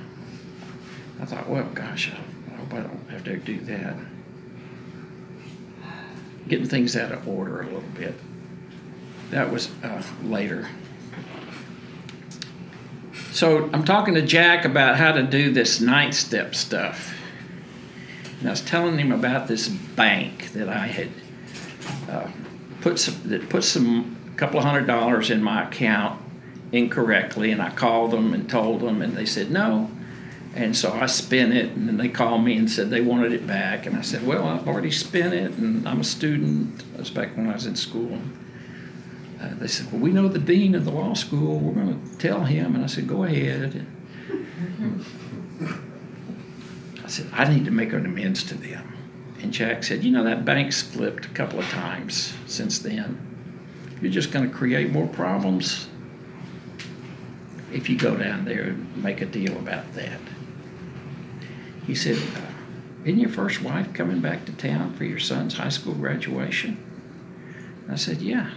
I 1.21 1.25
thought, 1.25 1.49
well, 1.49 1.69
gosh, 1.73 2.09
I 2.09 2.55
hope 2.55 2.73
I 2.73 2.79
don't 2.79 3.09
have 3.09 3.25
to 3.25 3.35
do 3.35 3.59
that. 3.59 3.97
Getting 6.47 6.67
things 6.67 6.95
out 6.95 7.11
of 7.11 7.27
order 7.27 7.59
a 7.59 7.65
little 7.65 7.81
bit. 7.81 8.15
That 9.31 9.51
was 9.51 9.71
uh, 9.83 10.01
later. 10.23 10.69
So 13.33 13.69
I'm 13.73 13.83
talking 13.83 14.13
to 14.13 14.21
Jack 14.21 14.63
about 14.63 14.95
how 14.95 15.11
to 15.11 15.23
do 15.23 15.51
this 15.51 15.81
ninth 15.81 16.15
step 16.15 16.55
stuff. 16.55 17.13
And 18.39 18.47
I 18.47 18.51
was 18.51 18.61
telling 18.61 18.97
him 18.97 19.11
about 19.11 19.49
this 19.49 19.67
bank 19.67 20.53
that 20.53 20.69
I 20.69 20.87
had 20.87 21.09
uh, 22.09 22.29
put 22.79 22.99
some 22.99 23.19
that 23.25 23.49
put 23.49 23.65
some 23.65 24.22
a 24.33 24.35
couple 24.35 24.59
of 24.59 24.65
hundred 24.65 24.87
dollars 24.87 25.29
in 25.29 25.43
my 25.43 25.67
account 25.67 26.19
incorrectly, 26.71 27.51
and 27.51 27.61
I 27.61 27.69
called 27.69 28.11
them 28.11 28.33
and 28.33 28.49
told 28.49 28.81
them, 28.81 29.01
and 29.01 29.15
they 29.15 29.25
said 29.25 29.51
no. 29.51 29.91
And 30.55 30.75
so 30.75 30.91
I 30.93 31.07
spent 31.07 31.53
it, 31.53 31.71
and 31.71 31.87
then 31.87 31.97
they 31.97 32.09
called 32.09 32.43
me 32.43 32.57
and 32.57 32.69
said 32.69 32.89
they 32.89 33.01
wanted 33.01 33.31
it 33.31 33.47
back. 33.47 33.85
And 33.85 33.95
I 33.95 34.01
said, 34.01 34.25
Well, 34.25 34.47
I've 34.47 34.67
already 34.67 34.91
spent 34.91 35.33
it, 35.33 35.51
and 35.53 35.87
I'm 35.87 36.01
a 36.01 36.03
student. 36.03 36.79
That 36.91 36.99
was 36.99 37.09
back 37.09 37.35
when 37.35 37.49
I 37.49 37.53
was 37.53 37.65
in 37.65 37.75
school. 37.75 38.19
uh, 39.41 39.49
they 39.55 39.67
said, 39.67 39.91
Well, 39.91 40.01
we 40.01 40.11
know 40.11 40.27
the 40.27 40.39
dean 40.39 40.75
of 40.75 40.85
the 40.85 40.91
law 40.91 41.13
school. 41.15 41.57
We're 41.59 41.73
going 41.73 42.09
to 42.09 42.17
tell 42.17 42.43
him. 42.43 42.75
And 42.75 42.83
I 42.83 42.87
said, 42.87 43.07
Go 43.07 43.23
ahead. 43.23 43.85
I 47.03 47.07
said, 47.07 47.27
I 47.33 47.51
need 47.51 47.65
to 47.65 47.71
make 47.71 47.91
an 47.93 48.05
amends 48.05 48.43
to 48.45 48.55
them. 48.55 48.95
And 49.41 49.51
Jack 49.51 49.83
said, 49.83 50.03
You 50.03 50.11
know, 50.11 50.23
that 50.23 50.45
bank's 50.45 50.83
flipped 50.83 51.25
a 51.25 51.29
couple 51.29 51.59
of 51.59 51.65
times 51.69 52.33
since 52.45 52.77
then. 52.77 53.32
You're 54.03 54.11
just 54.11 54.31
going 54.33 54.49
to 54.49 54.53
create 54.53 54.91
more 54.91 55.07
problems 55.07 55.87
if 57.71 57.87
you 57.87 57.97
go 57.97 58.17
down 58.17 58.43
there 58.43 58.63
and 58.63 59.01
make 59.01 59.21
a 59.21 59.25
deal 59.25 59.53
about 59.57 59.93
that. 59.93 60.19
He 61.87 61.95
said, 61.95 62.21
Isn't 63.05 63.21
your 63.21 63.29
first 63.29 63.61
wife 63.61 63.93
coming 63.93 64.19
back 64.19 64.43
to 64.47 64.51
town 64.51 64.93
for 64.93 65.05
your 65.05 65.19
son's 65.19 65.53
high 65.53 65.69
school 65.69 65.93
graduation? 65.93 66.83
I 67.89 67.95
said, 67.95 68.21
Yeah. 68.21 68.49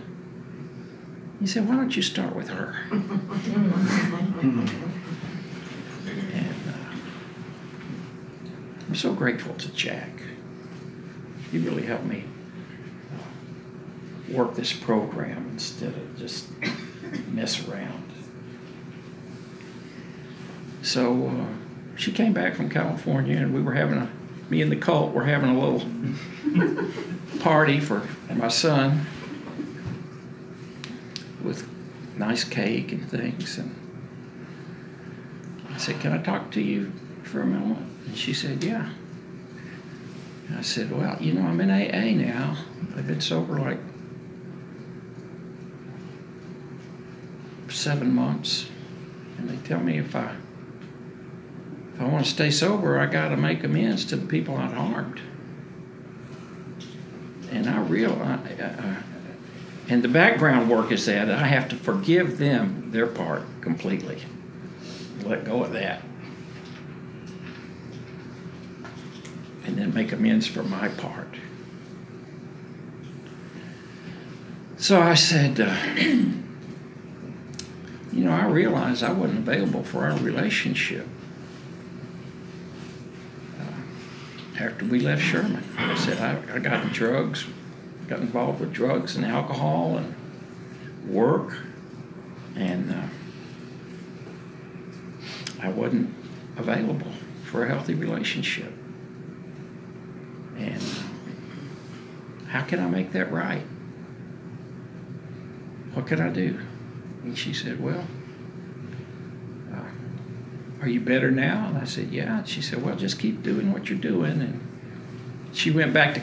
He 1.39 1.47
said, 1.47 1.69
Why 1.69 1.77
don't 1.77 1.95
you 1.95 2.03
start 2.03 2.35
with 2.35 2.49
her? 2.49 2.81
and 2.91 4.69
uh, 6.69 6.73
I'm 8.89 8.97
so 8.97 9.13
grateful 9.13 9.55
to 9.55 9.69
Jack. 9.69 10.11
He 11.53 11.59
really 11.59 11.85
helped 11.85 12.07
me 12.07 12.25
work 14.31 14.55
this 14.55 14.73
program 14.73 15.49
instead 15.53 15.95
of 15.95 16.19
just 16.19 16.49
mess 17.29 17.67
around. 17.69 18.03
So 20.83 21.29
uh, 21.29 21.97
she 21.97 22.13
came 22.13 22.33
back 22.33 22.55
from 22.55 22.69
California, 22.69 23.37
and 23.37 23.53
we 23.53 23.61
were 23.61 23.75
having 23.75 23.99
a, 23.99 24.11
me 24.49 24.63
and 24.63 24.71
the 24.71 24.77
cult 24.77 25.13
were 25.13 25.25
having 25.25 25.51
a 25.51 25.59
little 25.59 25.87
party 27.41 27.81
for 27.81 28.07
my 28.33 28.49
son 28.49 29.07
with 31.43 31.69
nice 32.17 32.45
cake 32.45 32.93
and 32.93 33.09
things. 33.09 33.59
And 33.59 33.75
I 35.71 35.79
said, 35.79 36.01
Can 36.01 36.13
I 36.13 36.23
talk 36.23 36.51
to 36.53 36.61
you 36.61 36.93
for 37.23 37.43
a 37.43 37.47
moment? 37.47 37.87
And 38.07 38.17
she 38.17 38.33
said, 38.33 38.63
Yeah. 38.63 38.91
And 40.49 40.59
I 40.59 40.63
said, 40.63 40.91
Well, 40.97 41.17
you 41.21 41.33
know, 41.33 41.43
I'm 41.43 41.61
in 41.61 41.71
AA 41.71 42.17
now. 42.17 42.59
I've 42.97 43.07
been 43.07 43.21
sober 43.21 43.59
like 43.59 43.79
seven 47.77 48.15
months. 48.15 48.69
And 49.39 49.49
they 49.49 49.57
tell 49.69 49.81
me 49.81 49.99
if 49.99 50.17
I 50.17 50.35
if 51.95 52.03
I 52.03 52.05
want 52.05 52.27
to 52.27 52.31
stay 52.31 52.51
sober, 52.51 52.99
I 52.99 53.07
got 53.07 53.31
to 53.31 53.39
make 53.39 53.65
amends 53.65 54.05
to 54.07 54.17
the 54.17 54.27
people 54.27 54.55
I've 54.57 54.75
harmed. 54.75 55.19
And 57.51 57.67
I 57.67 57.81
realize, 57.81 58.41
and 59.89 60.03
the 60.03 60.09
background 60.09 60.69
work 60.69 60.93
is 60.93 61.07
that 61.07 61.31
I 61.31 61.47
have 61.47 61.71
to 61.71 61.77
forgive 61.77 62.37
them 62.37 62.91
their 62.91 63.07
part 63.07 63.45
completely. 63.63 64.21
Let 65.25 65.47
go 65.47 65.65
of 65.65 65.73
that. 65.73 66.03
And 69.65 69.79
then 69.79 69.95
make 69.95 70.13
amends 70.13 70.47
for 70.47 70.63
my 70.63 70.89
part. 70.89 71.37
So 74.77 75.01
I 75.01 75.15
said, 75.15 75.59
uh, 75.59 75.75
you 78.17 78.25
know, 78.25 78.33
I 78.33 78.47
realized 78.47 79.03
I 79.03 79.13
wasn't 79.13 79.41
available 79.41 79.83
for 79.83 80.05
our 80.05 80.17
relationship. 80.17 81.07
after 84.59 84.87
we 84.87 85.01
left 85.01 85.23
Sherman. 85.23 85.63
I 85.77 85.95
said, 85.97 86.19
I, 86.19 86.55
I 86.55 86.59
got 86.59 86.83
in 86.83 86.89
drugs, 86.91 87.47
got 88.09 88.21
involved 88.21 88.61
with 88.61 88.73
drugs 88.73 89.17
and 89.17 89.25
alcohol 89.25 89.99
and 89.99 90.15
work, 91.07 91.59
and 92.55 92.91
uh, 92.91 93.03
I 95.61 95.69
wasn't 95.69 96.15
available 96.57 97.13
for 97.45 97.65
a 97.65 97.69
healthy 97.69 97.95
relationship. 97.95 98.73
And 100.57 100.83
uh, 100.83 102.47
how 102.49 102.63
can 102.63 102.81
I 102.81 102.87
make 102.87 103.13
that 103.13 103.31
right? 103.31 103.63
What 105.93 106.07
can 106.07 106.21
I 106.21 106.31
do? 106.31 106.66
And 107.27 107.37
she 107.37 107.53
said, 107.53 107.83
Well, 107.83 108.07
are 110.81 110.89
you 110.89 111.01
better 111.01 111.33
now? 111.33 111.67
And 111.67 111.77
I 111.77 111.85
said, 111.85 112.13
Yeah. 112.13 112.39
And 112.39 112.49
she 112.49 112.63
said, 112.63 112.85
Well, 112.85 112.95
just 112.95 113.19
keep 113.19 113.43
doing 113.43 113.73
what 113.73 113.91
you're 113.91 113.99
doing. 113.99 114.41
And 114.41 114.61
she 115.53 115.73
went 115.73 115.93
back 115.93 116.15
to 116.15 116.21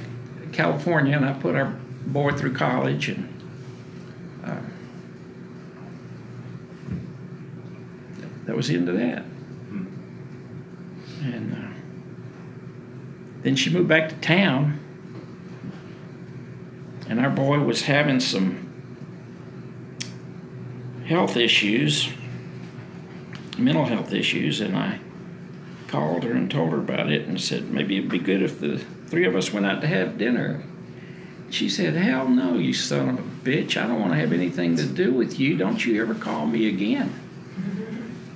California, 0.54 1.18
and 1.18 1.26
I 1.26 1.34
put 1.34 1.56
our 1.56 1.76
boy 2.08 2.32
through 2.32 2.54
college. 2.54 3.10
And 3.10 3.28
uh, 4.46 4.62
that 8.46 8.56
was 8.56 8.70
the 8.70 8.76
end 8.76 8.88
of 8.88 8.96
that. 8.96 9.26
And 11.22 11.54
uh, 11.54 11.74
then 13.42 13.58
she 13.58 13.70
moved 13.70 13.90
back 13.90 14.08
to 14.08 14.16
town, 14.16 14.80
and 17.10 17.20
our 17.20 17.30
boy 17.30 17.60
was 17.60 17.82
having 17.82 18.22
some 18.22 18.63
health 21.06 21.38
issues 21.38 22.10
mental 23.58 23.86
health 23.86 24.14
issues, 24.14 24.62
and 24.62 24.78
I 24.78 25.00
called 25.88 26.24
her 26.24 26.32
and 26.32 26.50
told 26.50 26.72
her 26.72 26.80
about 26.80 27.12
it 27.12 27.28
and 27.28 27.40
said 27.40 27.70
maybe 27.70 27.98
it'd 27.98 28.10
be 28.10 28.20
good 28.20 28.42
if 28.42 28.60
the 28.60 28.78
three 28.78 29.26
of 29.26 29.36
us 29.36 29.54
went 29.54 29.66
out 29.66 29.82
to 29.82 29.88
have 29.88 30.18
dinner. 30.18 30.64
She 31.50 31.70
said, 31.70 31.94
Hell 31.94 32.30
no, 32.30 32.56
you 32.56 32.74
son 32.74 33.10
of 33.10 33.20
a 33.20 33.22
bitch. 33.22 33.78
I 33.78 33.88
don't 33.88 34.00
want 34.00 34.14
to 34.14 34.18
have 34.18 34.34
anything 34.34 34.76
to 34.78 34.86
do 34.86 35.14
with 35.14 35.40
you. 35.40 35.56
Don't 35.56 35.86
you 35.86 36.02
ever 36.02 36.16
call 36.16 36.48
me 36.48 36.68
again. 36.68 37.14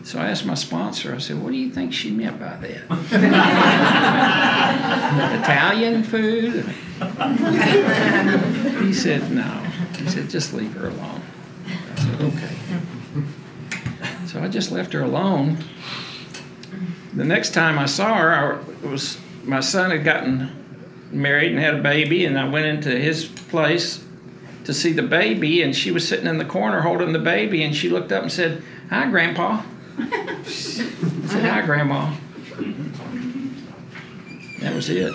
So 0.04 0.20
I 0.20 0.30
asked 0.30 0.46
my 0.46 0.54
sponsor, 0.54 1.16
I 1.16 1.18
said, 1.18 1.42
What 1.42 1.52
do 1.52 1.58
you 1.58 1.72
think 1.72 1.94
she 1.94 2.12
meant 2.12 2.40
by 2.40 2.58
that? 2.58 2.84
Italian 5.44 6.04
food? 6.04 6.64
he 8.86 8.94
said, 8.94 9.32
No. 9.32 9.64
He 9.98 10.08
said, 10.10 10.30
Just 10.30 10.54
leave 10.54 10.74
her 10.74 10.90
alone. 10.90 11.17
Said, 12.08 12.22
Okay. 12.22 12.56
So 14.28 14.42
I 14.42 14.48
just 14.48 14.72
left 14.72 14.94
her 14.94 15.02
alone. 15.02 15.58
The 17.14 17.24
next 17.24 17.54
time 17.54 17.80
I 17.80 17.86
saw 17.86 18.16
her, 18.16 18.34
I, 18.34 18.86
was 18.86 19.18
my 19.44 19.62
son 19.62 19.92
had 19.92 20.04
gotten 20.04 20.52
married 21.12 21.52
and 21.52 21.60
had 21.60 21.76
a 21.76 21.82
baby, 21.82 22.26
and 22.26 22.38
I 22.38 22.48
went 22.48 22.66
into 22.66 22.90
his 22.90 23.26
place 23.26 24.04
to 24.66 24.74
see 24.74 24.92
the 24.92 25.04
baby, 25.04 25.62
and 25.62 25.76
she 25.76 25.92
was 25.92 26.08
sitting 26.08 26.28
in 26.28 26.38
the 26.38 26.46
corner 26.46 26.82
holding 26.82 27.14
the 27.14 27.20
baby, 27.20 27.64
and 27.64 27.76
she 27.76 27.90
looked 27.90 28.12
up 28.12 28.24
and 28.24 28.32
said, 28.32 28.62
"Hi, 28.90 29.10
Grandpa." 29.10 29.64
I 29.98 30.44
said, 30.44 31.46
"Hi, 31.46 31.62
Grandma." 31.66 32.14
That 34.60 34.76
was 34.76 34.90
it. 34.90 35.14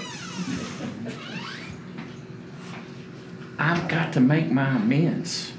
I've 3.59 3.87
got 3.89 4.13
to 4.15 4.21
make 4.21 4.51
my 4.51 4.77
amends, 4.77 5.53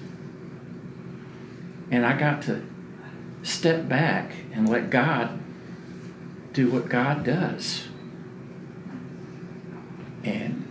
and 1.94 2.08
I 2.08 2.18
got 2.18 2.42
to 2.44 2.64
step 3.44 3.88
back 3.88 4.32
and 4.52 4.68
let 4.68 4.90
God 4.90 5.40
do 6.52 6.72
what 6.72 6.90
God 6.90 7.24
does. 7.24 7.88
And 10.24 10.68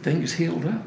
things 0.00 0.32
healed 0.32 0.64
up. 0.64 0.86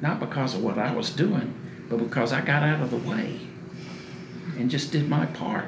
Not 0.00 0.18
because 0.18 0.54
of 0.54 0.64
what 0.64 0.78
I 0.78 0.92
was 0.92 1.10
doing, 1.10 1.54
but 1.88 1.98
because 1.98 2.32
I 2.32 2.40
got 2.40 2.64
out 2.64 2.80
of 2.80 2.90
the 2.90 2.96
way 2.96 3.38
and 4.58 4.68
just 4.68 4.90
did 4.90 5.08
my 5.08 5.26
part 5.26 5.66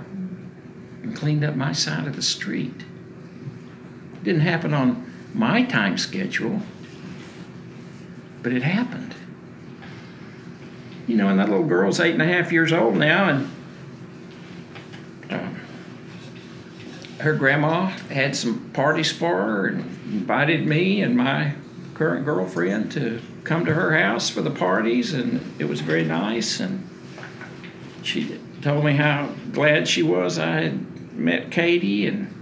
and 1.04 1.14
cleaned 1.14 1.44
up 1.44 1.54
my 1.54 1.70
side 1.70 2.08
of 2.08 2.16
the 2.16 2.22
street. 2.22 2.82
It 4.14 4.24
didn't 4.24 4.40
happen 4.40 4.74
on 4.74 5.08
my 5.32 5.62
time 5.62 5.98
schedule, 5.98 6.62
but 8.42 8.52
it 8.52 8.64
happened 8.64 9.11
you 11.06 11.16
know, 11.16 11.28
and 11.28 11.38
that 11.38 11.48
little 11.48 11.66
girl's 11.66 12.00
eight 12.00 12.12
and 12.12 12.22
a 12.22 12.26
half 12.26 12.52
years 12.52 12.72
old 12.72 12.96
now, 12.96 13.28
and 13.28 13.50
um, 15.30 15.60
her 17.20 17.34
grandma 17.34 17.86
had 18.10 18.36
some 18.36 18.70
parties 18.70 19.10
for 19.10 19.36
her 19.36 19.66
and 19.68 19.80
invited 20.06 20.66
me 20.66 21.02
and 21.02 21.16
my 21.16 21.54
current 21.94 22.24
girlfriend 22.24 22.90
to 22.92 23.20
come 23.44 23.64
to 23.64 23.74
her 23.74 23.96
house 23.98 24.30
for 24.30 24.42
the 24.42 24.50
parties, 24.50 25.12
and 25.12 25.40
it 25.60 25.64
was 25.64 25.80
very 25.80 26.04
nice. 26.04 26.60
And 26.60 26.88
she 28.02 28.38
told 28.60 28.84
me 28.84 28.94
how 28.94 29.30
glad 29.52 29.88
she 29.88 30.02
was 30.02 30.38
I 30.38 30.62
had 30.62 31.16
met 31.16 31.50
Katie 31.50 32.06
and 32.06 32.32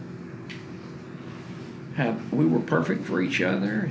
how 1.96 2.16
we 2.30 2.46
were 2.46 2.60
perfect 2.60 3.04
for 3.04 3.20
each 3.20 3.40
other. 3.40 3.90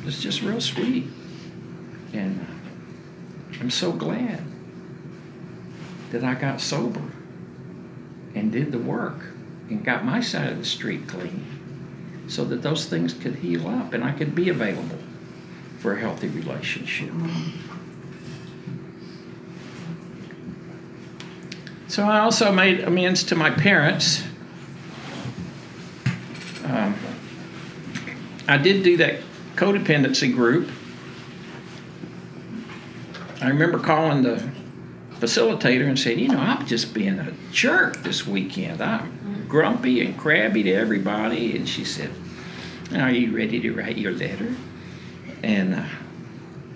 It 0.00 0.04
was 0.04 0.20
just 0.20 0.42
real 0.42 0.60
sweet. 0.60 1.04
And 2.12 2.46
I'm 3.60 3.70
so 3.70 3.92
glad 3.92 4.44
that 6.10 6.24
I 6.24 6.34
got 6.34 6.60
sober 6.60 7.02
and 8.34 8.52
did 8.52 8.72
the 8.72 8.78
work 8.78 9.28
and 9.68 9.84
got 9.84 10.04
my 10.04 10.20
side 10.20 10.52
of 10.52 10.58
the 10.58 10.64
street 10.64 11.08
clean 11.08 11.44
so 12.28 12.44
that 12.44 12.62
those 12.62 12.86
things 12.86 13.14
could 13.14 13.36
heal 13.36 13.68
up 13.68 13.92
and 13.92 14.04
I 14.04 14.12
could 14.12 14.34
be 14.34 14.48
available 14.48 14.98
for 15.78 15.94
a 15.94 16.00
healthy 16.00 16.28
relationship. 16.28 17.12
So 21.88 22.04
I 22.04 22.20
also 22.20 22.52
made 22.52 22.80
amends 22.80 23.22
to 23.24 23.34
my 23.34 23.50
parents. 23.50 24.24
Um, 26.64 26.96
I 28.48 28.58
did 28.58 28.82
do 28.82 28.96
that 28.98 29.20
codependency 29.54 30.32
group. 30.34 30.70
I 33.46 33.50
remember 33.50 33.78
calling 33.78 34.22
the 34.22 34.42
facilitator 35.20 35.86
and 35.86 35.96
saying, 35.96 36.18
you 36.18 36.26
know, 36.26 36.40
I'm 36.40 36.66
just 36.66 36.92
being 36.92 37.20
a 37.20 37.32
jerk 37.52 38.02
this 38.02 38.26
weekend. 38.26 38.80
I'm 38.80 39.46
grumpy 39.46 40.04
and 40.04 40.18
crabby 40.18 40.64
to 40.64 40.72
everybody. 40.72 41.56
And 41.56 41.68
she 41.68 41.84
said, 41.84 42.10
Are 42.92 43.12
you 43.12 43.36
ready 43.36 43.60
to 43.60 43.72
write 43.72 43.98
your 43.98 44.10
letter? 44.10 44.56
And 45.44 45.76
uh, 45.76 45.84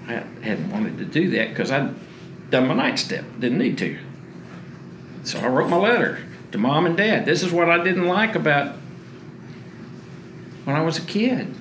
I 0.06 0.12
hadn't 0.42 0.70
wanted 0.70 0.98
to 0.98 1.06
do 1.06 1.30
that 1.30 1.48
because 1.48 1.72
I'd 1.72 1.92
done 2.50 2.68
my 2.68 2.74
ninth 2.74 3.00
step, 3.00 3.24
didn't 3.40 3.58
need 3.58 3.76
to. 3.78 3.98
So 5.24 5.40
I 5.40 5.48
wrote 5.48 5.70
my 5.70 5.76
letter 5.76 6.20
to 6.52 6.58
mom 6.58 6.86
and 6.86 6.96
dad. 6.96 7.24
This 7.24 7.42
is 7.42 7.50
what 7.50 7.68
I 7.68 7.82
didn't 7.82 8.06
like 8.06 8.36
about 8.36 8.76
when 10.66 10.76
I 10.76 10.82
was 10.82 10.98
a 10.98 11.02
kid 11.04 11.52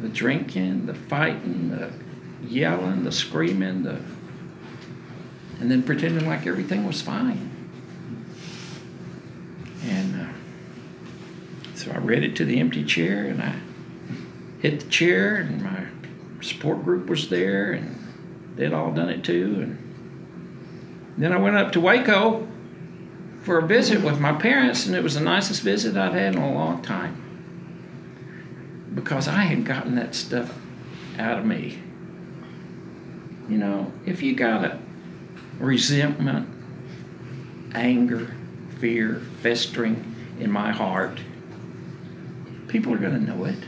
the 0.00 0.08
drinking, 0.08 0.86
the 0.86 0.94
fighting, 0.94 1.70
the 1.70 1.92
yelling, 2.42 3.04
the 3.04 3.12
screaming, 3.12 3.82
the 3.82 4.00
and 5.60 5.70
then 5.70 5.82
pretending 5.82 6.26
like 6.26 6.46
everything 6.46 6.86
was 6.86 7.02
fine. 7.02 7.50
And 9.84 10.20
uh, 10.20 10.32
so 11.74 11.90
I 11.90 11.98
read 11.98 12.22
it 12.22 12.36
to 12.36 12.44
the 12.44 12.60
empty 12.60 12.84
chair, 12.84 13.24
and 13.24 13.42
I 13.42 13.56
hit 14.60 14.80
the 14.80 14.88
chair, 14.88 15.36
and 15.36 15.62
my 15.62 15.86
support 16.40 16.84
group 16.84 17.08
was 17.08 17.28
there, 17.28 17.72
and 17.72 17.96
they'd 18.54 18.72
all 18.72 18.92
done 18.92 19.08
it 19.08 19.24
too. 19.24 19.56
And 19.62 19.78
then 21.16 21.32
I 21.32 21.38
went 21.38 21.56
up 21.56 21.72
to 21.72 21.80
Waco 21.80 22.46
for 23.42 23.58
a 23.58 23.66
visit 23.66 24.02
with 24.02 24.20
my 24.20 24.32
parents, 24.32 24.86
and 24.86 24.94
it 24.94 25.02
was 25.02 25.14
the 25.14 25.20
nicest 25.20 25.62
visit 25.62 25.96
I'd 25.96 26.12
had 26.12 26.36
in 26.36 26.40
a 26.40 26.54
long 26.54 26.82
time 26.82 27.24
because 28.94 29.28
I 29.28 29.42
had 29.42 29.64
gotten 29.64 29.94
that 29.94 30.14
stuff 30.14 30.56
out 31.18 31.38
of 31.38 31.44
me. 31.44 31.78
You 33.48 33.58
know, 33.58 33.92
if 34.04 34.22
you 34.22 34.34
got 34.34 34.64
a 34.64 34.78
resentment, 35.58 36.48
anger, 37.74 38.34
fear 38.78 39.22
festering 39.42 40.14
in 40.38 40.52
my 40.52 40.70
heart, 40.70 41.20
people 42.68 42.92
are 42.92 42.98
going 42.98 43.14
to 43.14 43.20
know 43.20 43.44
it. 43.44 43.58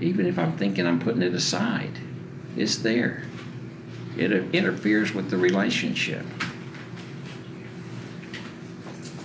Even 0.00 0.26
if 0.26 0.38
I'm 0.38 0.56
thinking 0.56 0.86
I'm 0.86 1.00
putting 1.00 1.22
it 1.22 1.34
aside, 1.34 1.98
it's 2.56 2.76
there. 2.76 3.24
It 4.16 4.32
interferes 4.54 5.14
with 5.14 5.30
the 5.30 5.36
relationship. 5.36 6.24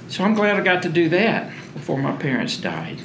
So 0.08 0.24
I'm 0.24 0.36
glad 0.36 0.56
I 0.56 0.64
got 0.64 0.84
to 0.84 0.90
do 0.90 1.10
that 1.10 1.52
before 1.74 1.98
my 1.98 2.16
parents 2.16 2.58
died. 2.58 3.02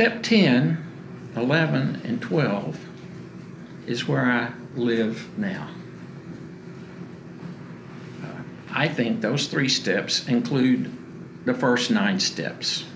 Step 0.00 0.22
10, 0.22 0.82
11, 1.36 2.00
and 2.06 2.22
12 2.22 2.86
is 3.86 4.08
where 4.08 4.24
I 4.24 4.52
live 4.74 5.28
now. 5.36 5.68
Uh, 8.24 8.42
I 8.70 8.88
think 8.88 9.20
those 9.20 9.46
three 9.46 9.68
steps 9.68 10.26
include 10.26 10.90
the 11.44 11.52
first 11.52 11.90
nine 11.90 12.18
steps. 12.18 12.86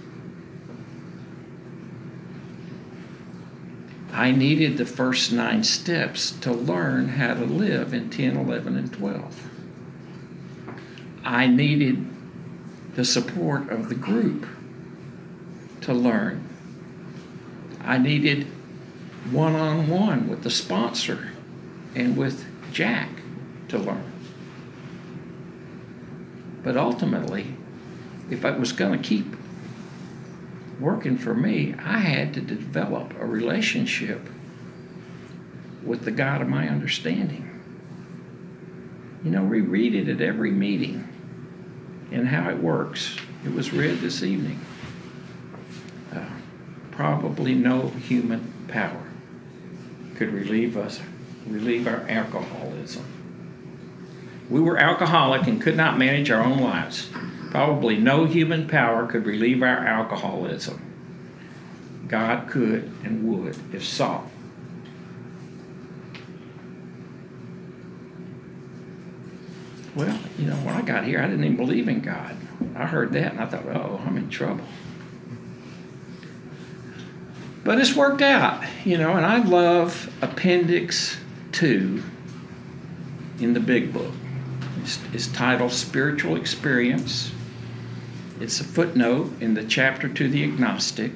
I 4.11 4.31
needed 4.31 4.79
the 4.79 4.87
first 4.87 5.31
nine 5.31 5.63
steps 5.63 6.31
to 6.31 6.53
learn 6.53 7.09
how 7.09 7.35
to 7.35 7.45
live 7.45 7.93
in 7.93 8.09
10, 8.09 8.35
11, 8.35 8.79
and 8.79 8.91
12. 8.91 9.51
I 11.23 11.49
needed 11.49 12.07
the 12.95 13.05
support 13.05 13.69
of 13.69 13.91
the 13.91 13.95
group 13.95 14.47
to 15.83 15.93
learn 15.93 16.44
I 17.85 17.99
needed 17.99 18.47
one 19.31 19.55
on 19.55 19.89
one 19.89 20.29
with 20.29 20.43
the 20.43 20.51
sponsor 20.51 21.33
and 21.95 22.17
with 22.17 22.47
Jack 22.73 23.09
to 23.69 23.79
learn. 23.79 24.11
But 26.63 26.77
ultimately, 26.77 27.55
if 28.31 28.45
I 28.45 28.53
was 28.53 28.73
going 28.73 29.01
to 29.01 29.09
keep 29.09 29.37
working 30.81 31.19
for 31.19 31.35
me, 31.35 31.75
I 31.79 31.99
had 31.99 32.33
to 32.35 32.41
develop 32.41 33.15
a 33.19 33.27
relationship 33.27 34.29
with 35.83 36.05
the 36.05 36.11
God 36.11 36.41
of 36.41 36.49
my 36.49 36.69
understanding. 36.69 37.51
You 39.23 39.31
know, 39.31 39.45
we 39.45 39.61
read 39.61 39.95
it 39.95 40.09
at 40.09 40.21
every 40.21 40.51
meeting 40.51 41.09
and 42.11 42.29
how 42.29 42.49
it 42.49 42.59
works. 42.59 43.17
It 43.45 43.53
was 43.53 43.73
read 43.73 44.01
this 44.01 44.23
evening 44.23 44.61
probably 46.95 47.55
no 47.55 47.89
human 47.89 48.53
power 48.69 49.09
could 50.17 50.33
relieve 50.33 50.77
us, 50.77 51.01
relieve 51.47 51.87
our 51.87 52.07
alcoholism. 52.09 53.05
We 54.49 54.61
were 54.61 54.79
alcoholic 54.79 55.47
and 55.47 55.61
could 55.61 55.77
not 55.77 55.99
manage 55.99 56.31
our 56.31 56.43
own 56.43 56.59
lives. 56.59 57.11
Probably 57.51 57.97
no 57.97 58.25
human 58.25 58.69
power 58.69 59.07
could 59.07 59.27
relieve 59.27 59.63
our 59.63 59.79
alcoholism. 59.79 60.81
God 62.07 62.49
could 62.49 62.93
and 63.03 63.25
would 63.25 63.57
if 63.73 63.85
sought. 63.85 64.29
Well, 69.97 70.19
you 70.39 70.47
know, 70.47 70.57
when 70.57 70.75
I 70.75 70.83
got 70.83 71.05
here, 71.05 71.21
I 71.21 71.27
didn't 71.27 71.45
even 71.45 71.57
believe 71.57 71.89
in 71.89 72.01
God. 72.01 72.37
I 72.75 72.87
heard 72.87 73.13
that 73.13 73.33
and 73.33 73.41
I 73.41 73.47
thought, 73.47 73.67
oh, 73.67 74.01
I'm 74.05 74.17
in 74.17 74.29
trouble. 74.29 74.65
But 77.65 77.81
it's 77.81 77.97
worked 77.97 78.21
out, 78.21 78.63
you 78.85 78.99
know, 78.99 79.17
and 79.17 79.25
I 79.25 79.39
love 79.39 80.13
Appendix 80.21 81.17
2 81.53 82.03
in 83.41 83.55
the 83.55 83.61
big 83.61 83.91
book. 83.91 84.13
It's, 84.83 84.99
it's 85.15 85.27
titled 85.29 85.73
Spiritual 85.73 86.37
Experience. 86.37 87.33
It's 88.39 88.61
a 88.61 88.65
footnote 88.65 89.33
in 89.41 89.55
the 89.55 89.65
chapter 89.65 90.11
to 90.11 90.29
the 90.29 90.45
agnostic. 90.45 91.13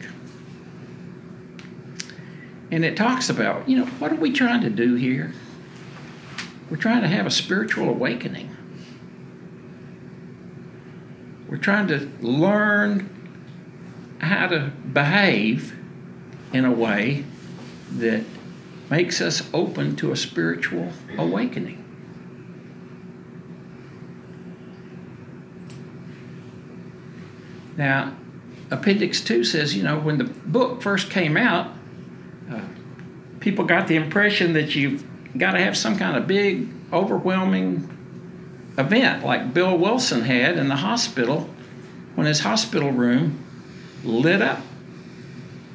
And 2.70 2.82
it 2.82 2.96
talks 2.96 3.28
about, 3.28 3.68
you 3.68 3.76
know, 3.76 3.86
what 3.86 4.10
are 4.10 4.16
we 4.16 4.32
trying 4.32 4.62
to 4.62 4.70
do 4.70 4.94
here? 4.94 5.34
We're 6.70 6.78
trying 6.78 7.02
to 7.02 7.08
have 7.08 7.26
a 7.26 7.30
spiritual 7.30 7.90
awakening. 7.90 8.56
We're 11.46 11.58
trying 11.58 11.88
to 11.88 12.10
learn 12.20 13.10
how 14.18 14.48
to 14.48 14.72
behave 14.92 15.77
in 16.52 16.64
a 16.64 16.72
way 16.72 17.24
that 17.92 18.24
makes 18.90 19.20
us 19.20 19.48
open 19.52 19.96
to 19.96 20.12
a 20.12 20.16
spiritual 20.16 20.92
awakening. 21.16 21.84
Now, 27.76 28.14
Appendix 28.70 29.20
2 29.20 29.44
says, 29.44 29.76
you 29.76 29.82
know, 29.82 29.98
when 29.98 30.18
the 30.18 30.24
book 30.24 30.82
first 30.82 31.10
came 31.10 31.36
out, 31.36 31.72
uh, 32.50 32.60
people 33.40 33.64
got 33.64 33.86
the 33.86 33.94
impression 33.94 34.52
that 34.54 34.74
you've 34.74 35.04
got 35.38 35.52
to 35.52 35.60
have 35.60 35.76
some 35.76 35.96
kind 35.96 36.16
of 36.16 36.26
big, 36.26 36.68
overwhelming 36.92 37.88
event 38.76 39.24
like 39.24 39.54
Bill 39.54 39.76
Wilson 39.76 40.22
had 40.22 40.56
in 40.56 40.68
the 40.68 40.76
hospital 40.76 41.48
when 42.14 42.26
his 42.26 42.40
hospital 42.40 42.90
room 42.90 43.44
lit 44.04 44.42
up 44.42 44.60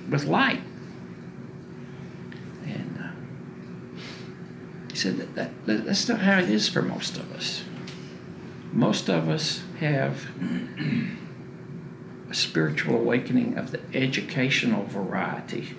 with 0.10 0.26
light. 0.26 0.62
And 2.66 2.98
uh, 3.00 3.92
he 4.92 4.98
said 4.98 5.18
that, 5.36 5.66
that 5.66 5.86
that's 5.86 6.08
not 6.08 6.22
how 6.22 6.40
it 6.40 6.50
is 6.50 6.70
for 6.70 6.82
most 6.82 7.18
of 7.18 7.32
us. 7.34 7.64
Most 8.72 9.10
of 9.10 9.30
us 9.30 9.64
have 9.80 10.26
a 12.30 12.34
spiritual 12.34 12.96
awakening 12.96 13.58
of 13.58 13.72
the 13.72 13.80
educational 13.94 14.86
variety 14.86 15.76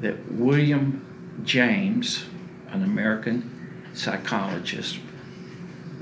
that 0.00 0.32
William 0.32 1.04
James, 1.44 2.24
an 2.68 2.82
American 2.82 3.50
psychologist, 3.92 4.98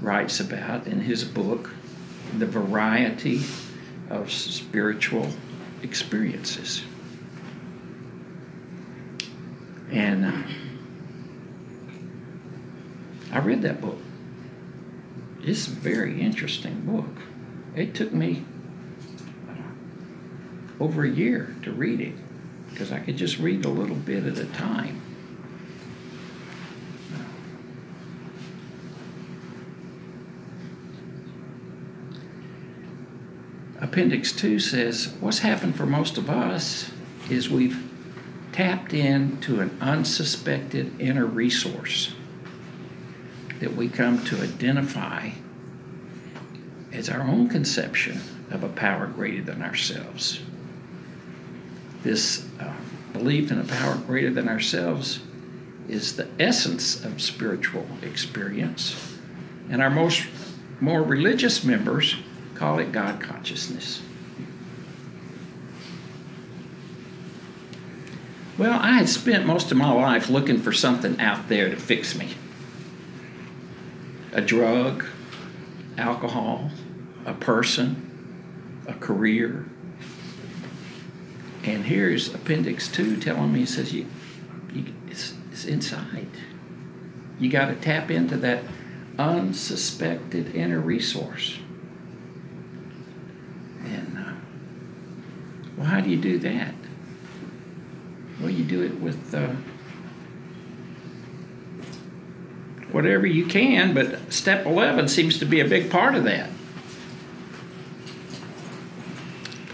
writes 0.01 0.39
about 0.39 0.87
in 0.87 1.01
his 1.01 1.25
book, 1.25 1.75
The 2.39 2.47
Variety 2.47 3.41
of 4.09 4.31
Spiritual 4.31 5.31
Experiences. 5.83 6.85
And 9.91 10.25
uh, 10.25 10.43
I 13.33 13.39
read 13.39 13.63
that 13.63 13.81
book. 13.81 13.99
it's 15.43 15.67
a 15.67 15.71
very 15.71 16.21
interesting 16.21 16.81
book. 16.81 17.23
It 17.75 17.95
took 17.95 18.13
me 18.13 18.45
over 20.81 21.05
a 21.05 21.11
year 21.11 21.55
to 21.63 21.73
read 21.73 22.01
it 22.01 22.15
because 22.71 22.93
I 22.93 22.99
could 22.99 23.17
just 23.17 23.39
read 23.39 23.65
a 23.65 23.69
little 23.69 23.97
bit 23.97 24.25
at 24.25 24.39
a 24.39 24.47
time. 24.47 25.01
Appendix 33.81 34.33
2 34.33 34.59
says 34.59 35.15
what's 35.21 35.39
happened 35.39 35.77
for 35.77 35.87
most 35.87 36.19
of 36.19 36.29
us 36.29 36.91
is 37.31 37.49
we've 37.49 37.86
tapped 38.57 38.95
into 38.95 39.61
an 39.61 39.77
unsuspected 39.83 40.91
inner 40.99 41.27
resource 41.27 42.15
that 43.61 43.77
we 43.77 43.87
come 43.87 44.25
to 44.25 44.43
identify 44.43 45.29
as 46.91 47.11
our 47.11 47.21
own 47.21 47.51
conception 47.51 48.19
of 48.51 48.65
a 48.65 48.69
power 48.71 49.07
greater 49.07 49.43
than 49.43 49.61
ourselves. 49.61 50.41
This 52.03 52.47
uh, 52.59 52.73
belief 53.13 53.53
in 53.53 53.61
a 53.61 53.65
power 53.65 53.97
greater 53.97 54.31
than 54.31 54.49
ourselves 54.49 55.21
is 55.87 56.17
the 56.17 56.27
essence 56.41 57.05
of 57.05 57.21
spiritual 57.21 57.87
experience, 58.01 59.19
and 59.69 59.83
our 59.83 59.91
most 59.91 60.29
more 60.81 61.03
religious 61.03 61.63
members 61.63 62.17
call 62.55 62.79
it 62.79 62.91
God 62.91 63.21
consciousness. 63.21 64.01
Well, 68.59 68.79
I 68.81 68.93
had 68.93 69.09
spent 69.09 69.45
most 69.45 69.71
of 69.71 69.77
my 69.77 69.93
life 69.93 70.31
looking 70.31 70.59
for 70.59 70.73
something 70.73 71.21
out 71.21 71.49
there 71.49 71.69
to 71.69 71.77
fix 71.77 72.17
me 72.17 72.35
a 74.33 74.41
drug, 74.41 75.05
alcohol, 75.97 76.71
a 77.25 77.33
person, 77.33 78.83
a 78.87 78.93
career. 78.93 79.67
And 81.65 81.87
here's 81.87 82.35
Appendix 82.35 82.89
2 82.89 83.17
telling 83.17 83.53
me, 83.53 83.63
it 83.63 83.69
says, 83.69 83.95
you, 83.95 84.07
you, 84.73 84.85
it's, 85.09 85.35
it's 85.51 85.65
inside. 85.65 86.29
You 87.41 87.51
got 87.51 87.67
to 87.67 87.75
tap 87.75 88.11
into 88.11 88.37
that 88.39 88.63
unsuspected 89.19 90.55
inner 90.55 90.81
resource. 90.81 91.59
And, 93.85 94.19
uh, 94.19 94.33
well, 95.77 95.87
how 95.87 96.01
do 96.01 96.11
you 96.11 96.19
do 96.19 96.39
that? 96.41 96.75
Well, 98.41 98.51
you 98.51 98.65
do 98.65 98.83
it 98.83 99.01
with 99.01 99.35
uh, 99.35 99.53
whatever 102.93 103.27
you 103.27 103.47
can, 103.47 103.95
but 103.95 104.33
step 104.33 104.67
11 104.67 105.09
seems 105.09 105.39
to 105.39 105.45
be 105.45 105.61
a 105.61 105.69
big 105.69 105.91
part 105.91 106.15
of 106.15 106.25
that 106.25 106.51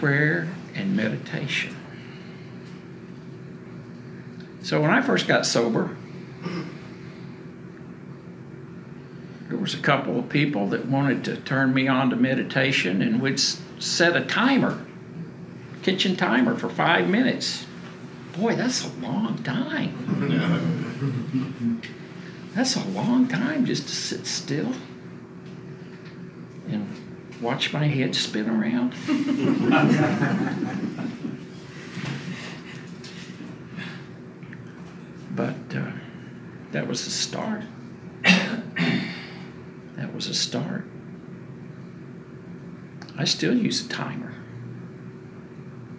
prayer 0.03 0.49
and 0.75 0.97
meditation. 0.97 1.77
So, 4.61 4.81
when 4.81 4.91
I 4.91 5.01
first 5.01 5.29
got 5.29 5.47
sober, 5.47 5.97
there 9.49 9.59
was 9.59 9.75
a 9.75 9.79
couple 9.79 10.19
of 10.19 10.29
people 10.29 10.67
that 10.71 10.87
wanted 10.87 11.25
to 11.27 11.37
turn 11.37 11.73
me 11.73 11.87
on 11.87 12.11
to 12.11 12.17
meditation 12.17 13.01
and 13.01 13.23
would 13.23 13.39
set 13.39 14.17
a 14.17 14.25
timer, 14.25 14.85
kitchen 15.85 16.17
timer 16.17 16.57
for 16.57 16.69
five 16.69 17.09
minutes. 17.09 17.67
Boy, 18.37 18.57
that's 18.57 18.85
a 18.85 18.89
long 19.01 19.43
time. 19.43 19.93
that's 22.55 22.77
a 22.77 22.85
long 22.89 23.29
time 23.29 23.67
just 23.67 23.89
to 23.89 23.95
sit 23.95 24.27
still 24.27 24.73
and 26.69 26.89
watch 27.43 27.73
my 27.73 27.87
head 27.87 28.15
spin 28.15 28.49
around. 28.49 28.95
but 35.35 35.77
uh, 35.77 35.91
that 36.71 36.87
was 36.87 37.07
a 37.07 37.11
start. 37.11 37.65
that 38.23 40.15
was 40.15 40.29
a 40.29 40.35
start. 40.35 40.87
I 43.19 43.25
still 43.25 43.55
use 43.55 43.85
a 43.85 43.89
timer. 43.89 44.33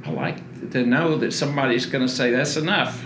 I 0.03 0.09
like 0.09 0.37
to 0.73 0.83
know 0.83 1.15
that 1.17 1.31
somebody's 1.31 1.85
going 1.85 2.05
to 2.05 2.11
say 2.11 2.31
that's 2.31 2.57
enough. 2.57 3.05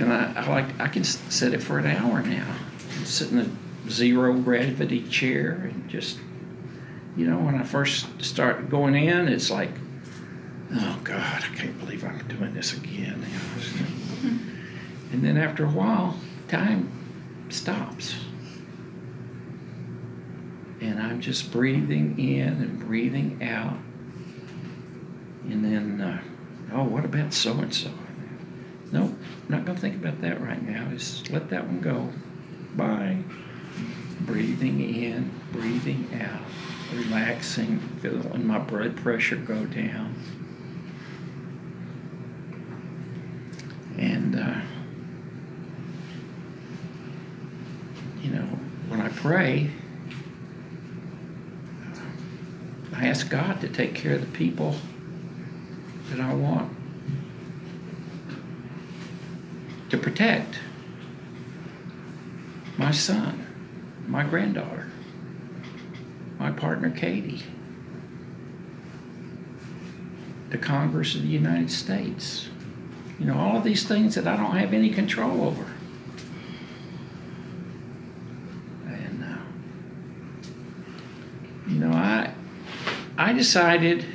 and 0.00 0.12
I, 0.12 0.32
I, 0.36 0.48
like 0.48 0.80
I 0.80 0.88
can 0.88 1.04
set 1.04 1.54
it 1.54 1.62
for 1.62 1.78
an 1.78 1.86
hour 1.86 2.20
now. 2.20 2.56
Sit 3.04 3.30
in 3.30 3.38
a 3.38 3.48
zero 3.88 4.34
gravity 4.34 5.06
chair 5.06 5.70
and 5.72 5.88
just 5.88 6.18
you 7.16 7.28
know 7.28 7.38
when 7.38 7.54
I 7.54 7.62
first 7.62 8.20
start 8.22 8.68
going 8.68 8.96
in, 8.96 9.28
it's 9.28 9.50
like, 9.50 9.70
oh 10.74 10.98
God, 11.04 11.44
I 11.44 11.54
can't 11.54 11.78
believe 11.78 12.04
I'm 12.04 12.26
doing 12.26 12.52
this 12.54 12.76
again. 12.76 13.24
and 15.12 15.22
then 15.22 15.36
after 15.36 15.64
a 15.64 15.70
while, 15.70 16.18
time 16.48 16.90
stops 17.50 18.16
and 20.80 20.98
I'm 20.98 21.20
just 21.20 21.52
breathing 21.52 22.18
in 22.18 22.48
and 22.48 22.78
breathing 22.78 23.42
out. 23.42 23.78
And 25.44 25.64
then, 25.64 26.00
uh, 26.00 26.22
oh, 26.72 26.84
what 26.84 27.04
about 27.04 27.34
so 27.34 27.52
and 27.58 27.74
so? 27.74 27.90
No, 28.92 29.00
nope, 29.04 29.18
not 29.48 29.64
going 29.64 29.76
to 29.76 29.80
think 29.80 29.96
about 29.96 30.20
that 30.22 30.40
right 30.40 30.62
now. 30.62 30.88
Just 30.90 31.30
let 31.30 31.50
that 31.50 31.66
one 31.66 31.80
go. 31.80 32.10
Bye. 32.74 33.22
Breathing 34.20 34.80
in, 34.80 35.30
breathing 35.52 36.08
out, 36.20 36.42
relaxing, 36.94 37.78
feeling 38.00 38.46
my 38.46 38.58
blood 38.58 38.96
pressure 38.96 39.36
go 39.36 39.64
down. 39.66 40.14
And, 43.98 44.36
uh, 44.36 44.60
you 48.22 48.30
know, 48.30 48.46
when 48.88 49.00
I 49.00 49.08
pray, 49.08 49.70
I 53.00 53.06
ask 53.06 53.30
God 53.30 53.62
to 53.62 53.68
take 53.68 53.94
care 53.94 54.14
of 54.14 54.20
the 54.20 54.26
people 54.26 54.76
that 56.10 56.20
I 56.20 56.34
want 56.34 56.70
to 59.88 59.96
protect 59.96 60.58
my 62.76 62.90
son, 62.90 63.46
my 64.06 64.22
granddaughter, 64.22 64.88
my 66.38 66.50
partner 66.50 66.90
Katie, 66.90 67.42
the 70.50 70.58
Congress 70.58 71.14
of 71.14 71.22
the 71.22 71.28
United 71.28 71.70
States. 71.70 72.50
You 73.18 73.24
know, 73.26 73.38
all 73.38 73.56
of 73.56 73.64
these 73.64 73.88
things 73.88 74.14
that 74.16 74.26
I 74.26 74.36
don't 74.36 74.56
have 74.56 74.74
any 74.74 74.90
control 74.90 75.42
over. 75.44 75.72
And, 78.86 79.24
uh, 79.24 79.38
you 81.66 81.78
know, 81.78 81.92
I, 81.92 82.34
I 83.20 83.34
decided 83.34 84.06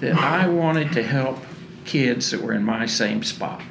that 0.00 0.14
I 0.14 0.46
wanted 0.46 0.92
to 0.92 1.02
help 1.02 1.38
kids 1.86 2.30
that 2.32 2.42
were 2.42 2.52
in 2.52 2.62
my 2.62 2.84
same 2.84 3.22
spot. 3.22 3.62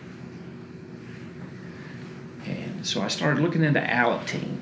And 2.43 2.83
so 2.83 3.03
I 3.03 3.09
started 3.09 3.43
looking 3.43 3.63
into 3.63 3.79
Alateen, 3.79 4.57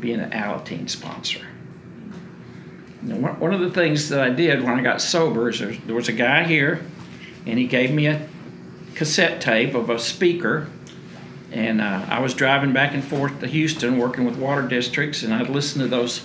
being 0.00 0.18
an 0.18 0.30
Alateen 0.30 0.88
sponsor. 0.88 1.46
Know, 3.02 3.16
one 3.16 3.52
of 3.52 3.60
the 3.60 3.70
things 3.70 4.08
that 4.08 4.20
I 4.20 4.30
did 4.30 4.62
when 4.62 4.78
I 4.78 4.82
got 4.82 5.02
sober 5.02 5.50
is 5.50 5.58
there 5.58 5.94
was 5.94 6.08
a 6.08 6.12
guy 6.12 6.44
here, 6.44 6.82
and 7.44 7.58
he 7.58 7.66
gave 7.66 7.92
me 7.92 8.06
a 8.06 8.26
cassette 8.94 9.42
tape 9.42 9.74
of 9.74 9.90
a 9.90 9.98
speaker. 9.98 10.70
And 11.50 11.82
uh, 11.82 12.06
I 12.08 12.20
was 12.20 12.32
driving 12.32 12.72
back 12.72 12.94
and 12.94 13.04
forth 13.04 13.40
to 13.40 13.46
Houston 13.46 13.98
working 13.98 14.24
with 14.24 14.38
water 14.38 14.66
districts, 14.66 15.22
and 15.22 15.34
I'd 15.34 15.50
listen 15.50 15.82
to 15.82 15.86
those 15.86 16.24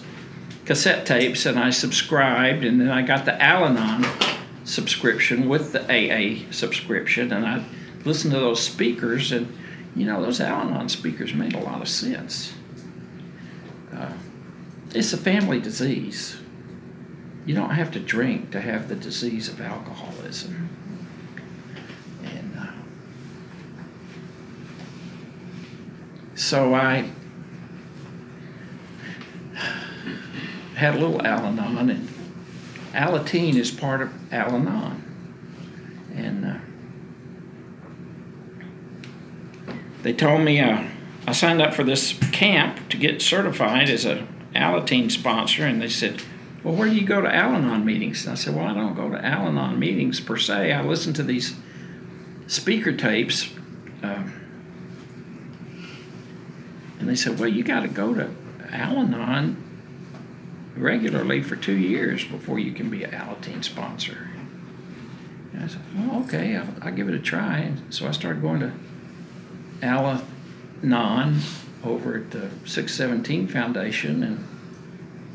cassette 0.67 1.05
tapes 1.05 1.45
and 1.45 1.57
I 1.57 1.69
subscribed, 1.69 2.65
and 2.65 2.79
then 2.79 2.89
I 2.89 3.01
got 3.01 3.23
the 3.23 3.41
Al 3.41 3.65
Anon 3.65 4.05
subscription 4.65 5.47
with 5.47 5.71
the 5.71 5.81
AA 5.85 6.51
subscription, 6.51 7.31
and 7.31 7.45
I 7.45 7.63
listened 8.03 8.33
to 8.33 8.39
those 8.39 8.61
speakers, 8.61 9.31
and 9.31 9.51
you 9.95 10.05
know, 10.05 10.21
those 10.21 10.41
Al 10.41 10.67
Anon 10.67 10.89
speakers 10.89 11.33
made 11.33 11.55
a 11.55 11.59
lot 11.59 11.81
of 11.81 11.87
sense. 11.87 12.53
Uh, 13.95 14.11
it's 14.93 15.13
a 15.13 15.17
family 15.17 15.61
disease. 15.61 16.37
You 17.45 17.55
don't 17.55 17.71
have 17.71 17.89
to 17.91 17.99
drink 17.99 18.51
to 18.51 18.59
have 18.59 18.89
the 18.89 18.95
disease 18.95 19.47
of 19.47 19.61
alcoholism. 19.61 20.69
And 22.25 22.57
uh, 22.59 22.71
so 26.35 26.73
I 26.73 27.09
had 30.77 30.95
a 30.95 30.99
little 30.99 31.25
Al 31.25 31.45
Anon, 31.45 31.89
and 31.89 32.07
Alateen 32.93 33.55
is 33.55 33.71
part 33.71 33.99
of 33.99 34.13
Al 34.31 34.55
Anon. 34.55 35.03
And 36.15 36.45
uh, 36.45 36.57
they 40.03 40.13
told 40.13 40.41
me 40.41 40.59
uh, 40.59 40.83
I 41.25 41.31
signed 41.31 41.61
up 41.61 41.73
for 41.73 41.83
this 41.83 42.17
camp 42.31 42.89
to 42.89 42.97
get 42.97 43.21
certified 43.21 43.89
as 43.89 44.05
a 44.05 44.27
Alateen 44.55 45.11
sponsor, 45.11 45.65
and 45.65 45.81
they 45.81 45.89
said, 45.89 46.21
"Well, 46.63 46.75
where 46.75 46.87
do 46.87 46.95
you 46.95 47.05
go 47.05 47.21
to 47.21 47.33
Al-Anon 47.33 47.83
meetings?" 47.83 48.25
And 48.25 48.33
I 48.33 48.35
said, 48.35 48.55
"Well, 48.55 48.65
I 48.65 48.73
don't 48.73 48.95
go 48.95 49.09
to 49.09 49.23
Al-Anon 49.23 49.79
meetings 49.79 50.19
per 50.19 50.37
se. 50.37 50.71
I 50.71 50.83
listen 50.83 51.13
to 51.13 51.23
these 51.23 51.55
speaker 52.45 52.91
tapes." 52.91 53.49
Um, 54.03 54.33
and 56.99 57.09
they 57.09 57.15
said, 57.15 57.39
"Well, 57.39 57.49
you 57.49 57.63
got 57.63 57.81
to 57.81 57.87
go 57.87 58.13
to 58.13 58.29
Al-Anon 58.71 59.66
regularly 60.77 61.41
for 61.41 61.55
two 61.55 61.77
years 61.77 62.23
before 62.23 62.59
you 62.59 62.71
can 62.71 62.89
be 62.89 63.03
an 63.03 63.11
Alateen 63.11 63.63
sponsor." 63.63 64.29
And 65.53 65.63
I 65.63 65.67
said, 65.67 65.81
"Well, 65.95 66.23
okay, 66.23 66.55
I'll, 66.55 66.67
I'll 66.81 66.93
give 66.93 67.09
it 67.09 67.15
a 67.15 67.19
try." 67.19 67.59
And 67.59 67.93
so 67.93 68.07
I 68.07 68.11
started 68.11 68.41
going 68.41 68.59
to 68.61 68.71
Al-Anon 69.81 71.39
over 71.83 72.17
at 72.17 72.31
the 72.31 72.49
617 72.65 73.47
Foundation 73.47 74.23
and 74.23 74.47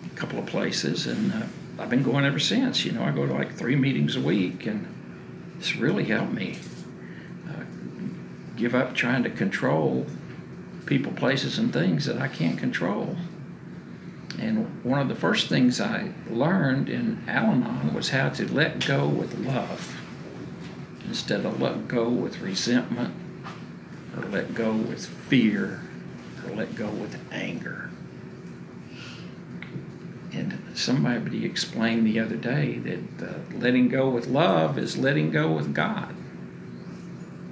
a 0.07 0.15
couple 0.17 0.39
of 0.39 0.47
places, 0.47 1.07
and 1.07 1.33
uh, 1.33 1.47
I've 1.79 1.91
been 1.91 2.03
going 2.03 2.25
ever 2.25 2.39
since. 2.39 2.85
You 2.85 2.93
know, 2.93 3.05
I 3.05 3.11
go 3.11 3.27
to 3.27 3.33
like 3.33 3.55
three 3.55 3.77
meetings 3.77 4.17
a 4.17 4.21
week, 4.21 4.67
and 4.67 4.87
it's 5.59 5.77
really 5.77 6.05
helped 6.05 6.33
me 6.33 6.59
uh, 7.49 7.63
give 8.57 8.75
up 8.75 8.95
trying 8.95 9.23
to 9.23 9.31
control 9.31 10.07
people, 10.87 11.13
places, 11.13 11.59
and 11.59 11.73
things 11.73 12.07
that 12.07 12.19
I 12.19 12.29
can't 12.29 12.59
control. 12.59 13.17
And 14.39 14.85
one 14.85 15.01
of 15.01 15.09
the 15.09 15.15
first 15.15 15.49
things 15.49 15.81
I 15.81 16.13
learned 16.29 16.89
in 16.89 17.23
Al 17.29 17.53
Anon 17.53 17.95
was 17.95 18.11
how 18.11 18.31
to 18.31 18.53
let 18.53 18.87
go 18.87 19.07
with 19.07 19.39
love 19.39 19.97
instead 21.07 21.45
of 21.45 21.61
let 21.61 21.89
go 21.89 22.09
with 22.09 22.41
resentment 22.41 23.15
or 24.17 24.25
let 24.25 24.55
go 24.55 24.73
with 24.73 25.07
fear 25.07 25.83
or 26.45 26.55
let 26.55 26.75
go 26.75 26.89
with 26.89 27.21
anger. 27.31 27.91
And 30.33 30.59
somebody 30.75 31.45
explained 31.45 32.07
the 32.07 32.19
other 32.19 32.37
day 32.37 32.79
that 32.79 33.23
uh, 33.23 33.39
letting 33.55 33.89
go 33.89 34.09
with 34.09 34.27
love 34.27 34.79
is 34.79 34.97
letting 34.97 35.31
go 35.31 35.53
with 35.53 35.75
God. 35.75 36.15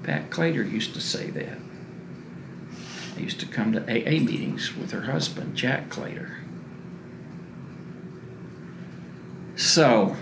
Pat 0.03 0.31
Clater 0.31 0.64
used 0.64 0.95
to 0.95 1.01
say 1.01 1.28
that. 1.31 1.59
I 3.16 3.20
used 3.20 3.41
to 3.41 3.47
come 3.47 3.72
to 3.72 3.83
AA 3.83 4.18
meetings 4.22 4.74
with 4.74 4.93
her 4.93 5.03
husband, 5.03 5.55
Jack 5.55 5.91
Claytor. 5.91 6.39
So, 9.61 10.17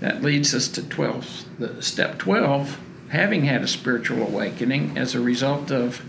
that 0.00 0.22
leads 0.22 0.54
us 0.54 0.68
to 0.68 0.86
12, 0.86 1.44
the 1.58 1.82
step 1.82 2.18
12, 2.18 2.78
having 3.08 3.46
had 3.46 3.62
a 3.62 3.66
spiritual 3.66 4.22
awakening 4.22 4.98
as 4.98 5.14
a 5.14 5.20
result 5.20 5.70
of 5.70 6.02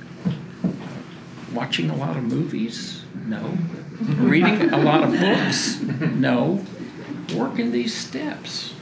watching 1.53 1.89
a 1.89 1.95
lot 1.95 2.17
of 2.17 2.23
movies? 2.23 3.05
No. 3.25 3.57
Reading 4.01 4.69
a 4.73 4.79
lot 4.79 5.03
of 5.03 5.17
books? 5.17 5.79
No. 5.81 6.65
Working 7.33 7.71
these 7.71 7.95
steps. 7.95 8.73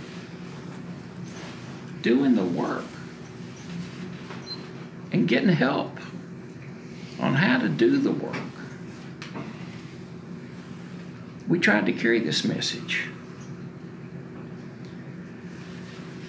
Doing 2.01 2.35
the 2.35 2.43
work. 2.43 2.85
And 5.11 5.27
getting 5.27 5.49
help 5.49 5.99
on 7.19 7.35
how 7.35 7.59
to 7.59 7.69
do 7.69 7.99
the 7.99 8.11
work. 8.11 8.52
We 11.47 11.59
tried 11.59 11.85
to 11.85 11.93
carry 11.93 12.19
this 12.19 12.43
message. 12.43 13.07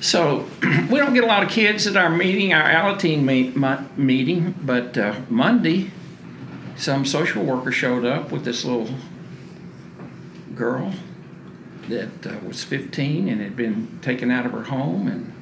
So 0.00 0.46
we 0.62 0.98
don't 0.98 1.14
get 1.14 1.24
a 1.24 1.26
lot 1.26 1.42
of 1.42 1.48
kids 1.48 1.86
at 1.86 1.96
our 1.96 2.10
meeting, 2.10 2.52
our 2.52 2.68
Alateen 2.68 3.22
meet, 3.22 3.56
meeting, 3.96 4.54
but 4.60 4.98
uh, 4.98 5.20
Monday, 5.30 5.90
some 6.76 7.06
social 7.06 7.42
worker 7.42 7.72
showed 7.72 8.04
up 8.04 8.30
with 8.30 8.44
this 8.44 8.66
little 8.66 8.94
girl 10.54 10.92
that 11.88 12.26
uh, 12.26 12.38
was 12.46 12.62
15 12.64 13.28
and 13.28 13.40
had 13.40 13.56
been 13.56 13.98
taken 14.02 14.30
out 14.30 14.44
of 14.44 14.52
her 14.52 14.64
home, 14.64 15.08
and 15.08 15.32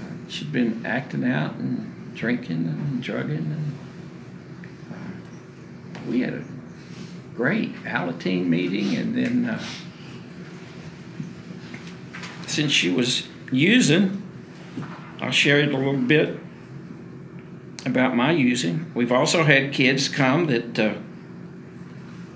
uh, 0.00 0.28
she'd 0.28 0.52
been 0.52 0.84
acting 0.84 1.24
out 1.24 1.54
and 1.54 2.14
drinking 2.14 2.66
and 2.66 3.02
drugging, 3.02 3.36
and 3.36 3.72
uh, 4.92 6.00
we 6.08 6.22
had 6.22 6.34
a 6.34 6.44
great 7.34 7.74
Alateen 7.84 8.46
meeting, 8.46 8.94
and 8.96 9.14
then 9.16 9.44
uh, 9.46 9.62
since 12.46 12.70
she 12.72 12.90
was 12.90 13.26
using, 13.50 14.22
I'll 15.20 15.30
share 15.30 15.58
it 15.60 15.72
a 15.72 15.76
little 15.76 15.96
bit 15.96 16.38
about 17.84 18.16
my 18.16 18.30
using. 18.30 18.90
We've 18.94 19.12
also 19.12 19.42
had 19.42 19.72
kids 19.72 20.08
come 20.08 20.46
that 20.46 20.78
uh, 20.78 20.94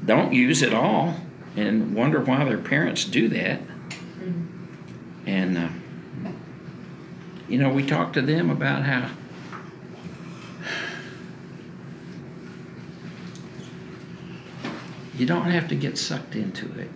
don't 0.04 0.32
use 0.32 0.62
at 0.62 0.74
all 0.74 1.16
and 1.56 1.94
wonder 1.94 2.20
why 2.20 2.44
their 2.44 2.58
parents 2.58 3.04
do 3.04 3.28
that. 3.28 3.60
And, 5.26 5.58
uh, 5.58 5.68
you 7.48 7.58
know, 7.58 7.68
we 7.68 7.84
talk 7.84 8.12
to 8.14 8.22
them 8.22 8.50
about 8.50 8.84
how 8.84 9.10
you 15.18 15.26
don't 15.26 15.50
have 15.50 15.68
to 15.68 15.74
get 15.74 15.98
sucked 15.98 16.34
into 16.34 16.66
it. 16.78 16.90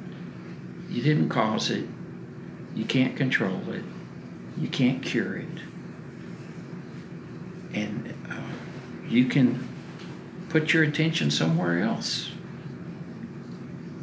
You 0.88 1.02
didn't 1.02 1.28
cause 1.28 1.70
it, 1.70 1.86
you 2.74 2.84
can't 2.84 3.16
control 3.16 3.70
it 3.70 3.84
you 4.58 4.68
can't 4.68 5.02
cure 5.02 5.36
it. 5.36 5.58
And 7.74 8.14
uh, 8.30 8.36
you 9.08 9.24
can 9.26 9.66
put 10.48 10.72
your 10.72 10.82
attention 10.82 11.30
somewhere 11.30 11.80
else 11.80 12.30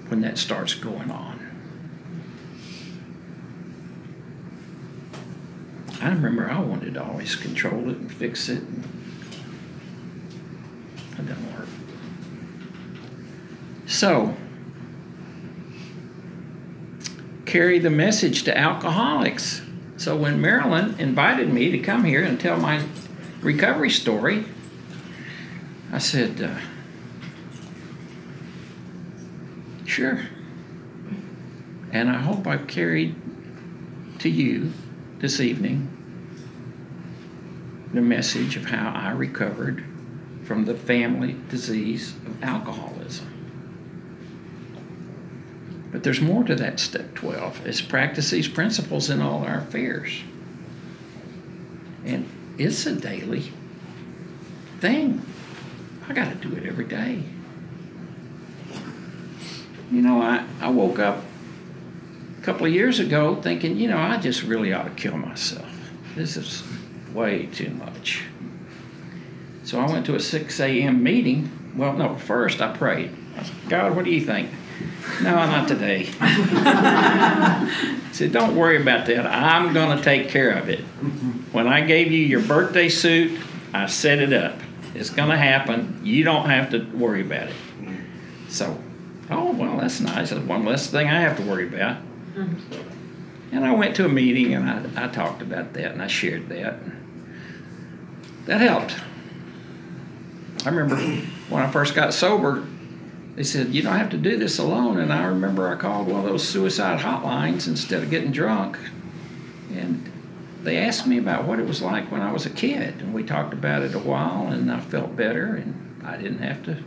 when 0.08 0.22
that 0.22 0.38
starts 0.38 0.74
going 0.74 1.12
on. 1.12 1.46
I 6.02 6.10
remember 6.10 6.50
I 6.50 6.60
wanted 6.60 6.96
to 6.96 7.04
always 7.04 7.36
control 7.36 7.90
it 7.90 7.98
and 7.98 8.12
fix 8.12 8.50
it. 8.50 8.64
And 11.18 11.28
didn't 11.28 11.46
work. 11.46 11.49
So, 14.00 14.34
carry 17.46 17.80
the 17.80 17.90
message 17.90 18.44
to 18.44 18.58
alcoholics. 18.58 19.62
So 19.98 20.16
when 20.16 20.40
Marilyn 20.40 20.98
invited 20.98 21.52
me 21.52 21.70
to 21.72 21.80
come 21.80 22.06
here 22.06 22.24
and 22.24 22.40
tell 22.40 22.58
my 22.58 22.86
recovery 23.42 23.90
story, 23.90 24.46
I 25.92 25.98
said, 25.98 26.42
uh, 26.42 26.60
sure. 29.86 30.28
And 31.92 32.10
I 32.10 32.20
hope 32.20 32.48
I've 32.48 32.68
carried 32.68 33.16
to 34.20 34.30
you 34.30 34.72
this 35.18 35.42
evening 35.42 35.90
the 37.94 38.00
message 38.00 38.56
of 38.56 38.68
how 38.68 38.94
I 38.96 39.12
recovered 39.12 39.84
from 40.46 40.64
the 40.64 40.76
family 40.76 41.36
disease 41.50 42.14
of 42.26 42.42
alcoholism. 42.42 42.99
But 45.92 46.04
there's 46.04 46.22
more 46.22 46.44
to 46.44 46.56
that 46.56 46.80
step 46.80 47.16
12. 47.16 47.66
It's 47.66 47.82
practice 47.82 48.30
these 48.30 48.48
principles 48.48 49.10
in 49.10 49.22
all 49.22 49.44
our 49.44 49.58
affairs. 49.58 50.22
And 52.06 52.30
it's 52.58 52.86
a 52.86 52.96
daily 52.96 53.52
thing. 54.80 55.26
I 56.08 56.14
got 56.14 56.30
to 56.30 56.36
do 56.36 56.56
it 56.56 56.66
every 56.66 56.86
day. 56.86 57.24
You 59.92 60.02
know, 60.02 60.22
I, 60.22 60.46
I 60.62 60.70
woke 60.70 61.00
up 61.00 61.24
a 62.40 62.42
couple 62.42 62.68
of 62.68 62.74
years 62.74 63.00
ago 63.00 63.36
thinking, 63.36 63.78
you 63.78 63.88
know, 63.88 63.98
I 63.98 64.18
just 64.18 64.44
really 64.44 64.72
ought 64.72 64.84
to 64.84 64.92
kill 64.92 65.18
myself. 65.18 65.68
This 66.16 66.38
is 66.38 66.64
way 67.14 67.48
too 67.48 67.72
much. 67.72 68.24
So 69.64 69.80
I 69.80 69.88
went 69.88 70.06
to 70.08 70.16
a 70.16 70.20
6 70.20 70.60
a.m. 70.60 71.04
meeting. 71.04 71.52
Well, 71.76 71.94
no, 71.94 72.16
first 72.16 72.62
I 72.62 72.76
prayed. 72.76 73.12
I 73.38 73.44
said, 73.44 73.56
God, 73.68 73.96
what 73.96 74.06
do 74.06 74.12
you 74.12 74.22
think? 74.22 74.50
No, 75.22 75.36
not 75.36 75.68
today. 75.68 76.10
I 76.22 78.10
said, 78.12 78.32
Don't 78.32 78.56
worry 78.56 78.82
about 78.82 79.06
that. 79.08 79.26
I'm 79.26 79.74
going 79.74 79.98
to 79.98 80.04
take 80.04 80.30
care 80.30 80.52
of 80.52 80.70
it. 80.70 80.80
When 81.52 81.68
I 81.68 81.82
gave 81.82 82.12
you 82.12 82.20
your 82.20 82.42
birthday 82.42 82.90
suit, 82.90 83.40
I 83.74 83.88
set 83.88 84.20
it 84.20 84.34
up. 84.34 84.56
It's 84.96 85.10
going 85.10 85.30
to 85.30 85.38
happen. 85.38 86.02
You 86.04 86.24
don't 86.24 86.50
have 86.50 86.72
to 86.72 86.80
worry 86.96 87.22
about 87.22 87.50
it. 87.50 87.56
So, 88.48 88.82
oh, 89.30 89.52
well, 89.52 89.78
that's 89.78 90.00
nice. 90.00 90.32
That's 90.32 90.46
one 90.46 90.66
less 90.66 90.88
thing 90.88 91.08
I 91.08 91.22
have 91.22 91.38
to 91.38 91.44
worry 91.44 91.68
about. 91.68 91.98
And 93.52 93.66
I 93.66 93.74
went 93.74 93.96
to 93.98 94.06
a 94.06 94.10
meeting 94.10 94.54
and 94.54 94.98
I, 94.98 95.06
I 95.06 95.08
talked 95.08 95.42
about 95.42 95.74
that 95.74 95.92
and 95.92 96.02
I 96.02 96.08
shared 96.08 96.50
that. 96.50 96.80
That 98.46 98.62
helped. 98.62 98.96
I 100.66 100.70
remember 100.70 100.98
when 101.50 101.64
I 101.64 101.70
first 101.72 101.96
got 101.96 102.14
sober, 102.14 102.66
they 103.36 103.44
said, 103.44 103.74
You 103.74 103.82
don't 103.82 103.98
have 103.98 104.10
to 104.10 104.18
do 104.18 104.38
this 104.38 104.60
alone. 104.60 105.00
And 105.00 105.14
I 105.14 105.26
remember 105.26 105.68
I 105.68 105.76
called 105.76 106.08
one 106.08 106.20
of 106.20 106.26
those 106.26 106.48
suicide 106.48 107.00
hotlines 107.00 107.68
instead 107.68 108.04
of 108.04 108.10
getting 108.10 108.32
drunk. 108.32 108.78
And 109.74 110.12
they 110.64 110.78
asked 110.78 111.08
me 111.08 111.18
about 111.18 111.46
what 111.46 111.60
it 111.60 111.66
was 111.66 111.82
like 111.82 112.12
when 112.12 112.22
I 112.22 112.32
was 112.32 112.46
a 112.46 112.50
kid, 112.50 113.02
and 113.02 113.14
we 113.14 113.24
talked 113.24 113.54
about 113.54 113.82
it 113.82 113.96
a 113.96 114.00
while, 114.00 114.48
and 114.48 114.72
I 114.72 114.80
felt 114.80 115.16
better, 115.16 115.56
and 115.56 116.04
I 116.04 116.18
didn't 116.18 116.40
have 116.40 116.64
to 116.64 116.84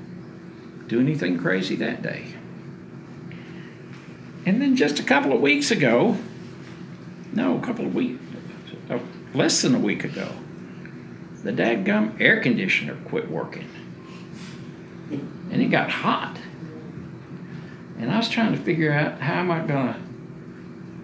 do 0.89 1.01
anything 1.01 1.39
crazy 1.39 1.75
that 1.77 2.03
day. 2.03 2.35
And 4.45 4.61
then 4.61 4.77
just 4.77 4.99
a 4.99 5.03
couple 5.03 5.33
of 5.33 5.41
weeks 5.41 5.71
ago, 5.71 6.19
no, 7.33 7.57
a 7.57 7.61
couple 7.61 7.87
of 7.87 7.95
weeks, 7.95 8.21
uh, 8.91 8.99
less 9.33 9.63
than 9.63 9.75
a 9.75 9.79
week 9.79 10.05
ago, 10.05 10.33
the 11.43 11.53
dadgum 11.53 12.21
air 12.21 12.41
conditioner 12.41 12.97
quit 13.07 13.31
working. 13.31 13.69
And 15.53 15.63
it 15.63 15.69
got 15.69 15.91
hot. 15.91 16.39
And 17.99 18.11
I 18.11 18.17
was 18.17 18.29
trying 18.29 18.53
to 18.53 18.59
figure 18.59 18.93
out 18.93 19.21
how 19.21 19.35
am 19.35 19.51
I 19.51 19.61
gonna 19.61 20.01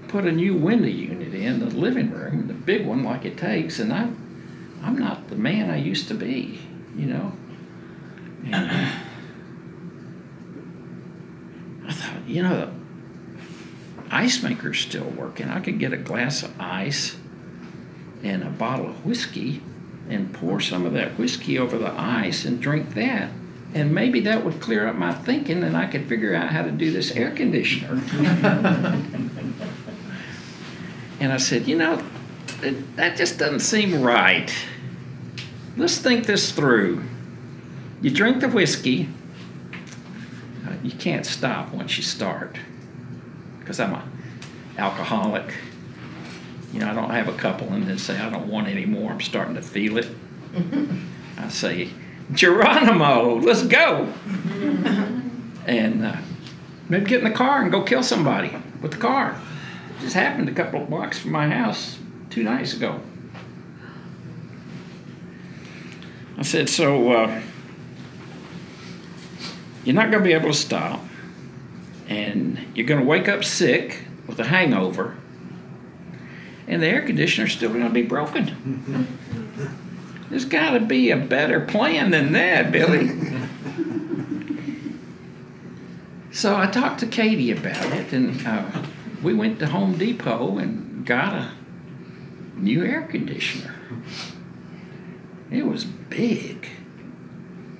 put 0.08 0.24
a 0.24 0.32
new 0.32 0.56
window 0.56 0.88
unit 0.88 1.34
in 1.34 1.60
the 1.60 1.66
living 1.66 2.10
room, 2.10 2.48
the 2.48 2.54
big 2.54 2.84
one 2.84 3.04
like 3.04 3.24
it 3.24 3.36
takes, 3.36 3.78
and 3.78 3.92
I 3.92 4.08
I'm 4.82 4.98
not 4.98 5.28
the 5.28 5.36
man 5.36 5.70
I 5.70 5.76
used 5.76 6.08
to 6.08 6.14
be, 6.14 6.60
you 6.96 7.06
know. 7.06 7.32
And 8.46 8.70
I 11.86 11.92
thought, 11.92 12.28
you 12.28 12.42
know, 12.42 12.56
the 12.56 14.14
ice 14.14 14.42
maker's 14.42 14.78
still 14.78 15.10
working. 15.10 15.48
I 15.48 15.60
could 15.60 15.78
get 15.78 15.92
a 15.92 15.96
glass 15.96 16.42
of 16.42 16.58
ice 16.60 17.16
and 18.22 18.42
a 18.42 18.50
bottle 18.50 18.86
of 18.86 19.04
whiskey 19.04 19.62
and 20.08 20.32
pour 20.32 20.60
some 20.60 20.86
of 20.86 20.92
that 20.94 21.18
whiskey 21.18 21.58
over 21.58 21.76
the 21.76 21.92
ice 21.92 22.44
and 22.44 22.60
drink 22.60 22.94
that. 22.94 23.30
And 23.74 23.94
maybe 23.94 24.20
that 24.20 24.44
would 24.44 24.60
clear 24.60 24.86
up 24.86 24.96
my 24.96 25.12
thinking 25.12 25.62
and 25.62 25.76
I 25.76 25.86
could 25.86 26.06
figure 26.08 26.34
out 26.34 26.50
how 26.50 26.62
to 26.62 26.70
do 26.70 26.90
this 26.90 27.10
air 27.12 27.30
conditioner. 27.30 28.00
and 31.20 31.32
I 31.32 31.36
said, 31.36 31.68
you 31.68 31.76
know, 31.76 32.02
that 32.96 33.16
just 33.16 33.38
doesn't 33.38 33.60
seem 33.60 34.02
right. 34.02 34.52
Let's 35.76 35.98
think 35.98 36.26
this 36.26 36.50
through. 36.50 37.04
You 38.00 38.10
drink 38.10 38.40
the 38.40 38.48
whiskey, 38.48 39.08
uh, 40.66 40.72
you 40.82 40.92
can't 40.92 41.26
stop 41.26 41.72
once 41.72 41.96
you 41.96 42.02
start. 42.02 42.58
Because 43.58 43.80
I'm 43.80 43.92
a 43.92 44.02
alcoholic. 44.78 45.54
You 46.72 46.80
know, 46.80 46.90
I 46.90 46.94
don't 46.94 47.10
have 47.10 47.28
a 47.28 47.32
couple 47.32 47.68
and 47.68 47.84
then 47.84 47.98
say 47.98 48.18
I 48.18 48.30
don't 48.30 48.48
want 48.48 48.68
any 48.68 48.86
more. 48.86 49.12
I'm 49.12 49.20
starting 49.20 49.54
to 49.56 49.62
feel 49.62 49.98
it. 49.98 50.08
I 51.38 51.48
say, 51.48 51.90
Geronimo, 52.32 53.36
let's 53.36 53.62
go. 53.62 54.12
and 55.66 56.04
uh, 56.04 56.16
maybe 56.88 57.06
get 57.06 57.18
in 57.18 57.24
the 57.24 57.36
car 57.36 57.62
and 57.62 57.70
go 57.70 57.82
kill 57.82 58.02
somebody 58.02 58.56
with 58.80 58.92
the 58.92 58.98
car. 58.98 59.40
It 59.98 60.02
just 60.02 60.14
happened 60.14 60.48
a 60.48 60.52
couple 60.52 60.82
of 60.82 60.88
blocks 60.88 61.18
from 61.18 61.32
my 61.32 61.48
house 61.48 61.98
two 62.30 62.42
nights 62.42 62.74
ago. 62.74 63.00
I 66.36 66.42
said, 66.42 66.68
so 66.68 67.12
uh, 67.12 67.42
you're 69.84 69.94
not 69.94 70.10
going 70.10 70.22
to 70.22 70.28
be 70.28 70.34
able 70.34 70.50
to 70.50 70.56
stop, 70.56 71.00
and 72.08 72.58
you're 72.74 72.86
going 72.86 73.00
to 73.00 73.06
wake 73.06 73.26
up 73.26 73.42
sick 73.42 74.04
with 74.26 74.38
a 74.38 74.44
hangover, 74.44 75.16
and 76.68 76.80
the 76.80 76.86
air 76.86 77.02
conditioner's 77.02 77.54
still 77.54 77.70
going 77.70 77.82
to 77.82 77.90
be 77.90 78.02
broken. 78.02 79.08
There's 80.30 80.44
got 80.44 80.72
to 80.72 80.80
be 80.80 81.10
a 81.10 81.16
better 81.16 81.60
plan 81.60 82.10
than 82.10 82.32
that, 82.32 82.70
Billy. 82.70 83.08
so 86.30 86.56
I 86.56 86.66
talked 86.66 87.00
to 87.00 87.06
Katie 87.06 87.50
about 87.50 87.92
it, 87.92 88.12
and 88.12 88.46
uh, 88.46 88.82
we 89.22 89.32
went 89.34 89.58
to 89.60 89.66
Home 89.66 89.96
Depot 89.96 90.58
and 90.58 91.06
got 91.06 91.32
a 91.32 91.52
new 92.56 92.84
air 92.84 93.02
conditioner. 93.02 93.74
It 95.50 95.66
was 95.66 95.84
big. 95.84 96.68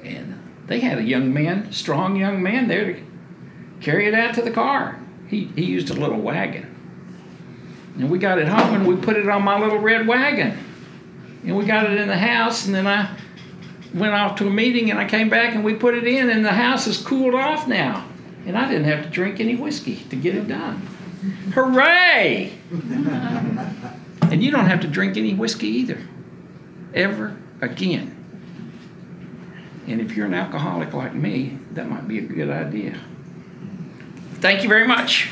And 0.02 0.40
they 0.66 0.80
had 0.80 0.98
a 0.98 1.02
young 1.02 1.34
man, 1.34 1.72
strong 1.72 2.16
young 2.16 2.42
man 2.42 2.68
there 2.68 2.94
to 2.94 3.00
carry 3.80 4.06
it 4.06 4.14
out 4.14 4.34
to 4.36 4.42
the 4.42 4.50
car. 4.50 4.98
He, 5.28 5.44
he 5.54 5.64
used 5.64 5.90
a 5.90 5.94
little 5.94 6.20
wagon. 6.20 6.74
And 7.96 8.10
we 8.10 8.18
got 8.18 8.38
it 8.38 8.48
home 8.48 8.74
and 8.74 8.86
we 8.86 8.96
put 8.96 9.16
it 9.16 9.28
on 9.28 9.42
my 9.42 9.58
little 9.58 9.78
red 9.78 10.06
wagon. 10.06 10.56
And 11.48 11.56
we 11.56 11.64
got 11.64 11.90
it 11.90 11.98
in 11.98 12.08
the 12.08 12.18
house 12.18 12.66
and 12.66 12.74
then 12.74 12.86
I 12.86 13.16
went 13.94 14.12
off 14.12 14.36
to 14.36 14.46
a 14.46 14.50
meeting 14.50 14.90
and 14.90 15.00
I 15.00 15.06
came 15.06 15.30
back 15.30 15.54
and 15.54 15.64
we 15.64 15.72
put 15.72 15.94
it 15.94 16.06
in 16.06 16.28
and 16.28 16.44
the 16.44 16.52
house 16.52 16.86
is 16.86 16.98
cooled 16.98 17.34
off 17.34 17.66
now. 17.66 18.06
And 18.44 18.56
I 18.56 18.68
didn't 18.68 18.84
have 18.84 19.04
to 19.04 19.08
drink 19.08 19.40
any 19.40 19.56
whiskey 19.56 19.96
to 20.10 20.16
get 20.16 20.34
it 20.34 20.46
done. 20.46 20.86
Hooray! 21.54 22.52
and 22.70 24.42
you 24.42 24.50
don't 24.50 24.66
have 24.66 24.82
to 24.82 24.88
drink 24.88 25.16
any 25.16 25.32
whiskey 25.32 25.68
either. 25.68 26.02
Ever 26.92 27.38
again. 27.62 28.14
And 29.86 30.02
if 30.02 30.14
you're 30.14 30.26
an 30.26 30.34
alcoholic 30.34 30.92
like 30.92 31.14
me, 31.14 31.58
that 31.72 31.88
might 31.88 32.06
be 32.06 32.18
a 32.18 32.22
good 32.22 32.50
idea. 32.50 32.98
Thank 34.34 34.62
you 34.62 34.68
very 34.68 34.86
much. 34.86 35.30